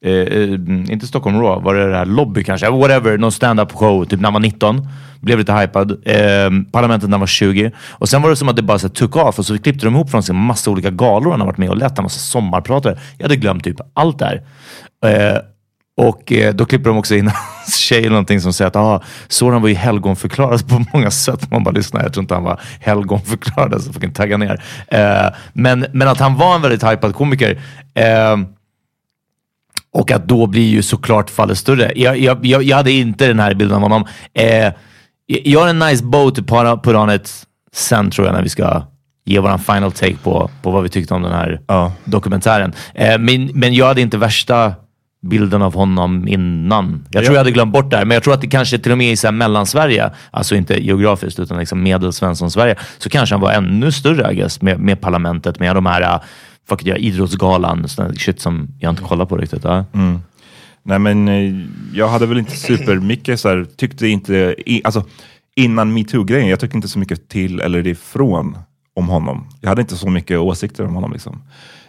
Eh, 0.05 0.11
eh, 0.11 0.53
inte 0.91 1.07
Stockholm 1.07 1.41
Raw, 1.41 1.65
var 1.65 1.75
det 1.75 1.91
det 1.91 1.97
här 1.97 2.05
Lobby 2.05 2.43
kanske? 2.43 2.69
Whatever, 2.69 3.17
någon 3.17 3.31
stand-up 3.31 3.71
show 3.71 4.05
typ 4.05 4.19
när 4.19 4.27
han 4.27 4.33
var 4.33 4.39
19. 4.39 4.87
Blev 5.21 5.37
lite 5.39 5.53
hypad. 5.53 5.91
Eh, 5.91 6.49
parlamentet 6.71 7.09
när 7.09 7.13
han 7.13 7.19
var 7.19 7.27
20. 7.27 7.71
Och 7.89 8.09
sen 8.09 8.21
var 8.21 8.29
det 8.29 8.35
som 8.35 8.49
att 8.49 8.55
det 8.55 8.61
bara 8.61 8.79
så 8.79 8.87
här, 8.87 8.93
took 8.93 9.15
off 9.15 9.39
och 9.39 9.45
så 9.45 9.57
klippte 9.57 9.85
de 9.85 9.95
ihop 9.95 10.11
från 10.11 10.23
sig 10.23 10.35
massa 10.35 10.71
olika 10.71 10.89
galor 10.89 11.31
han 11.31 11.39
har 11.39 11.47
varit 11.47 11.57
med 11.57 11.69
och 11.69 11.77
lett. 11.77 11.97
Han 11.97 12.03
var 12.03 12.09
sommarpratare. 12.09 12.99
Jag 13.17 13.23
hade 13.23 13.35
glömt 13.35 13.63
typ 13.63 13.77
allt 13.93 14.19
där. 14.19 14.41
Eh, 15.05 15.37
och 15.97 16.31
eh, 16.31 16.53
då 16.53 16.65
klipper 16.65 16.89
de 16.89 16.97
också 16.97 17.15
in 17.15 17.27
hans 17.33 17.75
tjej 17.75 17.99
eller 17.99 18.09
någonting 18.09 18.41
som 18.41 18.53
säger 18.53 18.67
att 18.67 18.75
ah, 18.75 19.01
Soran 19.27 19.61
var 19.61 19.69
ju 19.69 19.75
helgonförklarad 19.75 20.69
på 20.69 20.85
många 20.93 21.11
sätt. 21.11 21.51
Man 21.51 21.63
bara 21.63 21.71
lyssnar, 21.71 22.03
jag 22.03 22.13
tror 22.13 22.23
inte 22.23 22.33
han 22.33 22.43
var 22.43 22.61
helgonförklarad, 22.79 23.83
så 23.83 23.93
fucking 23.93 24.13
tagga 24.13 24.37
ner. 24.37 24.63
Eh, 24.87 25.35
men, 25.53 25.85
men 25.93 26.07
att 26.07 26.19
han 26.19 26.35
var 26.35 26.55
en 26.55 26.61
väldigt 26.61 26.83
hypad 26.83 27.15
komiker. 27.15 27.61
Eh, 27.93 28.37
och 29.93 30.11
att 30.11 30.27
då 30.27 30.47
blir 30.47 30.69
ju 30.69 30.81
såklart 30.81 31.29
fallet 31.29 31.57
större. 31.57 31.91
Jag, 31.95 32.17
jag, 32.17 32.45
jag, 32.45 32.63
jag 32.63 32.77
hade 32.77 32.91
inte 32.91 33.27
den 33.27 33.39
här 33.39 33.53
bilden 33.53 33.75
av 33.75 33.81
honom. 33.81 34.05
Eh, 34.33 34.73
jag 35.27 35.59
har 35.59 35.67
en 35.67 35.79
nice 35.79 36.03
bow 36.03 36.33
on 36.95 37.09
it 37.09 37.45
sen 37.73 38.11
tror 38.11 38.27
jag 38.27 38.33
när 38.33 38.43
vi 38.43 38.49
ska 38.49 38.83
ge 39.25 39.39
våran 39.39 39.59
final 39.59 39.91
take 39.91 40.15
på, 40.15 40.49
på 40.61 40.71
vad 40.71 40.83
vi 40.83 40.89
tyckte 40.89 41.13
om 41.13 41.21
den 41.21 41.31
här 41.31 41.61
dokumentären. 42.05 42.73
Eh, 42.93 43.17
men, 43.17 43.45
men 43.53 43.73
jag 43.73 43.85
hade 43.85 44.01
inte 44.01 44.17
värsta 44.17 44.73
bilden 45.21 45.61
av 45.61 45.73
honom 45.73 46.27
innan. 46.27 47.05
Jag 47.11 47.23
tror 47.23 47.35
jag 47.35 47.39
hade 47.39 47.51
glömt 47.51 47.73
bort 47.73 47.91
det 47.91 47.97
här, 47.97 48.05
men 48.05 48.15
jag 48.15 48.23
tror 48.23 48.33
att 48.33 48.41
det 48.41 48.47
kanske 48.47 48.77
till 48.77 48.91
och 48.91 48.97
med 48.97 49.11
i 49.11 49.15
så 49.15 49.27
här 49.27 49.31
Mellansverige, 49.31 50.11
alltså 50.31 50.55
inte 50.55 50.85
geografiskt 50.85 51.39
utan 51.39 51.59
liksom 51.59 51.83
medelsvensson-Sverige, 51.83 52.75
så 52.97 53.09
kanske 53.09 53.35
han 53.35 53.41
var 53.41 53.51
ännu 53.51 53.91
större 53.91 54.31
I 54.31 54.35
guess, 54.35 54.61
med, 54.61 54.79
med 54.79 55.01
parlamentet, 55.01 55.59
med 55.59 55.75
de 55.75 55.85
här, 55.85 56.19
fuck 56.69 56.81
it, 56.81 56.87
ja, 56.87 56.95
idrottsgalan, 56.95 57.87
sån 57.87 58.15
shit 58.15 58.41
som 58.41 58.67
jag 58.79 58.89
inte 58.89 59.03
kollar 59.03 59.25
på 59.25 59.37
riktigt. 59.37 59.63
Ja. 59.63 59.85
Mm. 59.93 60.19
Nej 60.83 60.99
men 60.99 61.27
eh, 61.27 61.65
jag 61.93 62.07
hade 62.07 62.25
väl 62.25 62.37
inte 62.37 62.55
supermycket 62.55 63.39
så 63.39 63.49
här, 63.49 63.65
tyckte 63.77 64.07
inte, 64.07 64.55
i, 64.65 64.81
alltså 64.83 65.03
innan 65.55 65.93
metoo-grejen, 65.93 66.49
jag 66.49 66.59
tyckte 66.59 66.77
inte 66.77 66.87
så 66.87 66.99
mycket 66.99 67.29
till 67.29 67.59
eller 67.59 67.87
ifrån 67.87 68.57
om 68.93 69.09
honom. 69.09 69.47
Jag 69.61 69.69
hade 69.69 69.81
inte 69.81 69.95
så 69.95 70.09
mycket 70.09 70.39
åsikter 70.39 70.85
om 70.85 70.95
honom 70.95 71.11
liksom. 71.11 71.43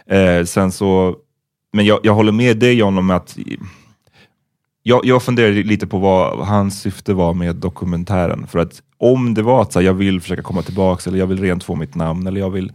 Eh, 0.05 0.45
sen 0.45 0.71
så, 0.71 1.15
men 1.73 1.85
jag, 1.85 1.99
jag 2.03 2.13
håller 2.13 2.31
med 2.31 2.57
dig 2.57 2.73
John 2.73 2.97
om 2.97 3.09
att 3.09 3.37
jag, 4.83 5.05
jag 5.05 5.23
funderar 5.23 5.51
lite 5.51 5.87
på 5.87 5.99
vad 5.99 6.47
hans 6.47 6.81
syfte 6.81 7.13
var 7.13 7.33
med 7.33 7.55
dokumentären. 7.55 8.47
För 8.47 8.59
att 8.59 8.81
om 8.97 9.33
det 9.33 9.41
var 9.41 9.61
att 9.61 9.73
så 9.73 9.79
här, 9.79 9.85
jag 9.85 9.93
vill 9.93 10.21
försöka 10.21 10.41
komma 10.41 10.61
tillbaka 10.61 11.09
eller 11.09 11.19
jag 11.19 11.27
vill 11.27 11.41
rent 11.41 11.63
få 11.63 11.75
mitt 11.75 11.95
namn 11.95 12.27
eller 12.27 12.39
jag 12.39 12.49
vill 12.49 12.73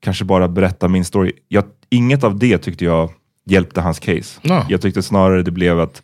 kanske 0.00 0.24
bara 0.24 0.48
berätta 0.48 0.88
min 0.88 1.04
story. 1.04 1.32
Jag, 1.48 1.64
inget 1.90 2.24
av 2.24 2.38
det 2.38 2.58
tyckte 2.58 2.84
jag 2.84 3.10
hjälpte 3.44 3.80
hans 3.80 3.98
case. 3.98 4.40
No. 4.42 4.62
Jag 4.68 4.80
tyckte 4.80 5.02
snarare 5.02 5.42
det 5.42 5.50
blev 5.50 5.80
att 5.80 6.02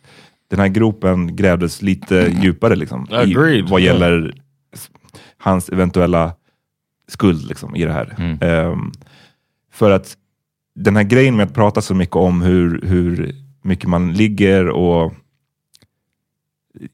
den 0.49 0.59
här 0.59 0.67
gropen 0.67 1.35
grävdes 1.35 1.81
lite 1.81 2.33
djupare 2.41 2.75
liksom, 2.75 3.07
i, 3.23 3.33
vad 3.71 3.81
gäller 3.81 4.33
s- 4.73 4.89
hans 5.37 5.69
eventuella 5.69 6.33
skuld 7.07 7.47
liksom, 7.47 7.75
i 7.75 7.85
det 7.85 7.93
här. 7.93 8.15
Ehm, 8.41 8.91
för 9.71 9.91
att 9.91 10.17
den 10.75 10.95
här 10.95 11.03
grejen 11.03 11.35
med 11.35 11.45
att 11.47 11.53
prata 11.53 11.81
så 11.81 11.95
mycket 11.95 12.15
om 12.15 12.41
hur, 12.41 12.81
hur 12.85 13.35
mycket 13.61 13.89
man 13.89 14.13
ligger 14.13 14.69
och 14.69 15.13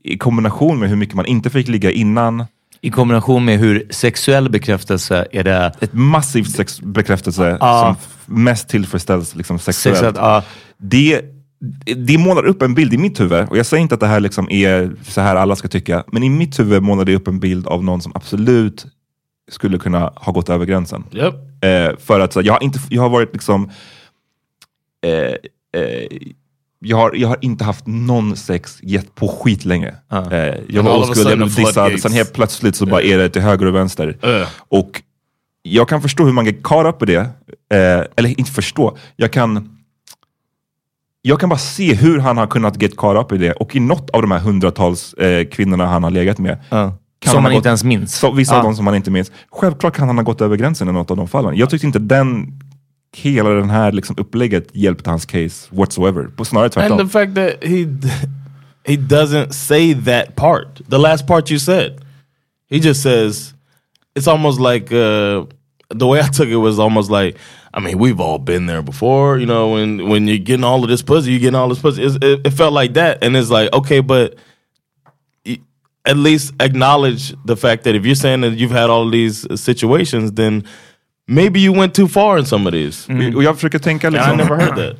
i 0.03 0.17
kombination 0.17 0.79
med 0.79 0.89
hur 0.89 0.95
mycket 0.95 1.15
man 1.15 1.25
inte 1.25 1.49
fick 1.49 1.67
ligga 1.67 1.91
innan. 1.91 2.45
I 2.82 2.89
kombination 2.89 3.46
med 3.46 3.60
hur 3.60 3.88
sexuell 3.89 4.50
bekräftelse 4.50 5.28
är 5.32 5.44
det... 5.44 5.72
Ett 5.80 5.94
massivt 5.94 6.52
sex 6.52 6.82
bekräftelse 6.82 7.58
Ja. 7.60 7.96
som 8.28 8.44
mest 8.44 8.70
tillfredsställs 8.70 9.36
liksom 9.36 9.60
sexuellt. 9.60 9.98
Sexuellt, 9.98 10.18
ja. 10.18 10.44
det, 10.78 11.22
det 11.96 12.18
målar 12.18 12.46
upp 12.46 12.62
en 12.62 12.74
bild 12.76 12.94
i 12.94 12.98
mitt 12.98 13.20
huvud, 13.20 13.50
och 13.50 13.58
jag 13.58 13.65
säger 13.65 13.82
inte 13.82 13.96
att 13.96 14.02
det 14.02 14.08
här 14.08 14.20
liksom 14.20 14.50
är 14.50 14.92
så 15.04 15.22
här 15.22 15.36
alla 15.36 15.56
ska 15.56 15.68
tycka, 15.68 16.04
men 16.08 16.24
i 16.24 16.30
mitt 16.30 16.60
huvud 16.60 16.84
målar 16.84 17.06
det 17.06 17.15
upp 17.15 17.28
en 17.28 17.39
bild 17.39 17.68
av 17.68 17.84
någon 17.84 18.02
som 18.02 18.12
absolut 18.15 18.86
skulle 19.52 19.78
kunna 19.78 20.13
ha 20.15 20.34
gått 20.34 20.50
över 20.50 20.65
gränsen. 20.65 21.04
Yep. 21.12 21.34
Eh, 21.62 21.98
för 22.00 22.20
att 22.20 22.34
så, 22.34 22.42
jag, 22.42 22.54
har 22.54 22.63
inte, 22.63 22.80
jag 22.89 23.02
har 23.02 23.10
varit 23.10 23.34
liksom... 23.34 23.70
Eh, 25.06 25.12
eh, 25.82 26.08
jag, 26.80 26.98
har, 26.98 27.13
jag 27.15 27.28
har 27.28 27.38
inte 27.42 27.63
haft 27.63 27.88
någon 27.88 28.36
sex 28.36 28.80
gett 28.82 29.15
på 29.15 29.28
skit 29.28 29.65
länge. 29.65 29.96
Eh, 30.32 30.56
jag 30.68 30.84
var 30.84 30.98
oskuld, 30.98 31.30
jag 31.30 31.38
blev 31.38 31.56
dissad, 31.56 32.00
sen 32.00 32.12
helt 32.12 32.34
plötsligt 32.34 32.76
så 32.76 32.86
bara 32.86 33.02
är 33.02 33.18
det 33.18 33.30
till 33.30 33.42
höger 33.42 33.65
och 33.65 33.76
vänster. 33.76 34.18
Uh. 34.26 34.48
Och 34.68 35.02
jag 35.62 35.89
kan 35.89 36.02
förstå 36.02 36.26
hur 36.26 36.34
man 36.34 36.46
get 36.46 36.63
caught 36.63 36.96
up 36.96 37.10
i 37.10 37.13
det. 37.13 37.20
Eh, 37.78 38.06
eller 38.15 38.39
inte 38.39 38.52
förstå, 38.52 38.98
jag 39.15 39.32
kan... 39.34 39.76
Jag 41.22 41.39
kan 41.39 41.50
bara 41.50 41.60
se 41.60 41.94
hur 41.94 42.20
han 42.20 42.38
har 42.38 42.48
kunnat 42.48 42.82
get 42.82 42.98
caught 42.98 43.26
up 43.26 43.32
i 43.32 43.38
det. 43.38 43.52
Och 43.52 43.76
i 43.76 43.80
något 43.80 44.10
av 44.10 44.22
de 44.22 44.32
här 44.32 44.39
hundratals 44.39 45.13
eh, 45.13 45.48
kvinnorna 45.48 45.86
han 45.86 46.04
har 46.04 46.12
legat 46.12 46.38
med. 46.38 46.58
Kan 46.70 47.34
Som 47.34 47.44
man 47.44 47.52
inte 47.52 47.68
ens 47.68 47.84
minns. 47.84 48.15
Så, 48.15 48.32
vissa 48.32 48.58
av 48.58 48.63
dem 48.63 48.76
som 48.76 48.86
man 48.86 48.96
inte 48.96 49.12
minns. 49.12 49.32
Självklart 49.52 49.96
kan 49.96 50.08
han 50.08 50.18
ha 50.18 50.24
gått 50.24 50.42
över 50.42 50.58
gränsen 50.58 50.89
i 50.89 50.92
något 50.92 51.12
av 51.12 51.18
de 51.18 51.28
fallen. 51.28 51.58
Jag 51.58 51.70
tyckte 51.70 51.88
inte 51.88 52.00
den, 52.00 52.60
hela 53.13 53.50
den 53.50 53.69
här 53.69 53.91
liksom 53.91 54.15
upplägget 54.19 54.67
hjälpte 54.74 55.10
hans 55.10 55.26
case 55.26 55.67
whatsoever. 55.72 56.28
På 56.36 56.45
snarare 56.45 56.69
tvärtom. 56.69 57.00
And 57.00 57.10
the 57.10 57.19
fact 57.19 57.36
that 57.36 57.63
he 57.63 57.88
he 58.86 58.95
doesn't 58.95 59.52
say 59.52 59.93
that 59.93 60.36
part, 60.36 60.82
the 60.89 60.98
last 60.98 61.28
part 61.28 61.52
you 61.52 61.60
said, 61.60 62.02
he 62.69 62.80
just 62.80 63.02
says 63.02 63.54
it's 64.15 64.28
almost 64.28 64.60
like 64.60 64.91
uh, 64.91 65.45
the 65.89 66.06
way 66.06 66.19
I 66.19 66.28
took 66.28 66.50
it 66.50 66.58
was 66.58 66.80
almost 66.80 67.12
like 67.12 67.38
I 67.74 67.80
mean 67.80 67.98
we've 67.98 68.19
all 68.19 68.39
been 68.39 68.65
there 68.67 68.82
before, 68.82 69.39
you 69.39 69.45
know, 69.45 69.74
when 69.74 70.10
when 70.10 70.28
you're 70.28 70.45
getting 70.45 70.63
all 70.63 70.84
of 70.84 70.89
this 70.89 71.04
pussy, 71.04 71.32
you're 71.32 71.39
getting 71.39 71.60
all 71.60 71.69
this 71.69 71.82
pussy. 71.82 72.04
It's, 72.04 72.15
it, 72.22 72.48
it 72.48 72.52
felt 72.52 72.74
like 72.74 72.93
that, 72.93 73.24
and 73.24 73.36
it's 73.36 73.50
like 73.50 73.74
okay, 73.74 74.02
but 74.02 74.36
at 76.06 76.17
least 76.17 76.54
acknowledge 76.60 77.36
the 77.45 77.56
fact 77.56 77.84
that 77.84 77.95
if 77.95 78.06
you're 78.06 78.15
saying 78.15 78.41
that 78.41 78.58
you've 78.58 78.72
had 78.72 78.89
all 78.89 79.06
of 79.06 79.12
these 79.12 79.45
situations, 79.60 80.32
then 80.32 80.63
maybe 81.30 81.60
you 81.60 81.80
went 81.80 81.94
too 81.94 82.08
far 82.08 82.38
in 82.39 82.46
some 82.46 82.70
of 82.70 82.74
these. 82.74 83.13
Och- 83.13 83.36
Och 83.36 83.44
jag 83.44 83.56
försöker 83.56 83.80
tänka 83.80 84.08
And 84.08 84.15
I 84.15 84.20
liksom... 84.20 84.38
never 84.38 84.56
heard 84.56 84.76
that. 84.76 84.96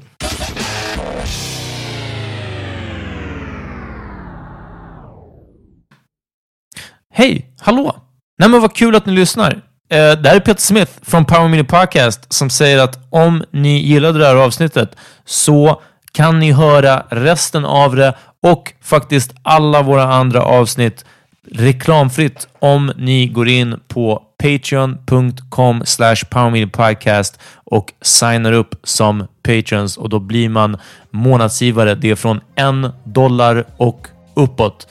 Hej, 7.14 7.54
hallå! 7.60 7.96
Nej 8.40 8.50
men 8.50 8.62
vad 8.62 8.76
kul 8.76 8.96
att 8.96 9.06
ni 9.06 9.14
lyssnar. 9.14 9.52
Eh, 9.92 10.12
det 10.12 10.30
här 10.30 10.36
är 10.36 10.40
Peter 10.40 10.62
Smith 10.62 10.92
från 11.02 11.26
Power 11.26 11.48
Mini 11.48 11.64
Podcast 11.64 12.34
som 12.34 12.50
säger 12.50 12.78
att 12.80 13.00
om 13.10 13.44
ni 13.52 13.80
gillade 13.80 14.20
det 14.20 14.26
här 14.26 14.36
avsnittet 14.36 14.96
så 15.26 15.82
kan 16.12 16.40
ni 16.40 16.52
höra 16.52 17.06
resten 17.10 17.66
av 17.66 17.96
det 17.96 18.16
och 18.44 18.74
faktiskt 18.82 19.34
alla 19.44 19.82
våra 19.82 20.04
andra 20.04 20.42
avsnitt 20.42 21.06
reklamfritt 21.52 22.48
om 22.60 22.92
ni 22.98 23.28
går 23.28 23.48
in 23.48 23.80
på 23.88 24.24
patreon.com 24.44 25.86
slash 25.86 26.16
powerminipodcast 26.30 27.40
och 27.56 27.94
signar 28.02 28.52
upp 28.52 28.76
som 28.84 29.28
patrons 29.44 29.98
och 29.98 30.10
då 30.10 30.20
blir 30.20 30.50
man 30.50 30.78
månadsgivare. 31.12 31.96
Det 31.96 32.10
är 32.10 32.16
från 32.16 32.42
en 32.56 32.90
dollar 33.04 33.66
och 33.78 34.08
uppåt. 34.34 34.88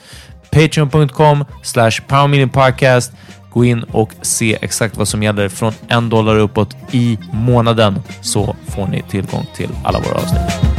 Patreon.com 0.51 1.45
slash 1.63 1.91
powerminipodcast. 2.07 3.11
Gå 3.53 3.65
in 3.65 3.83
och 3.83 4.11
se 4.21 4.57
exakt 4.61 4.97
vad 4.97 5.07
som 5.07 5.23
gäller 5.23 5.49
från 5.49 5.73
en 5.87 6.09
dollar 6.09 6.37
uppåt 6.37 6.75
i 6.91 7.17
månaden 7.33 7.99
så 8.21 8.55
får 8.67 8.87
ni 8.87 9.03
tillgång 9.09 9.45
till 9.55 9.69
alla 9.83 9.99
våra 9.99 10.15
avsnitt. 10.15 10.78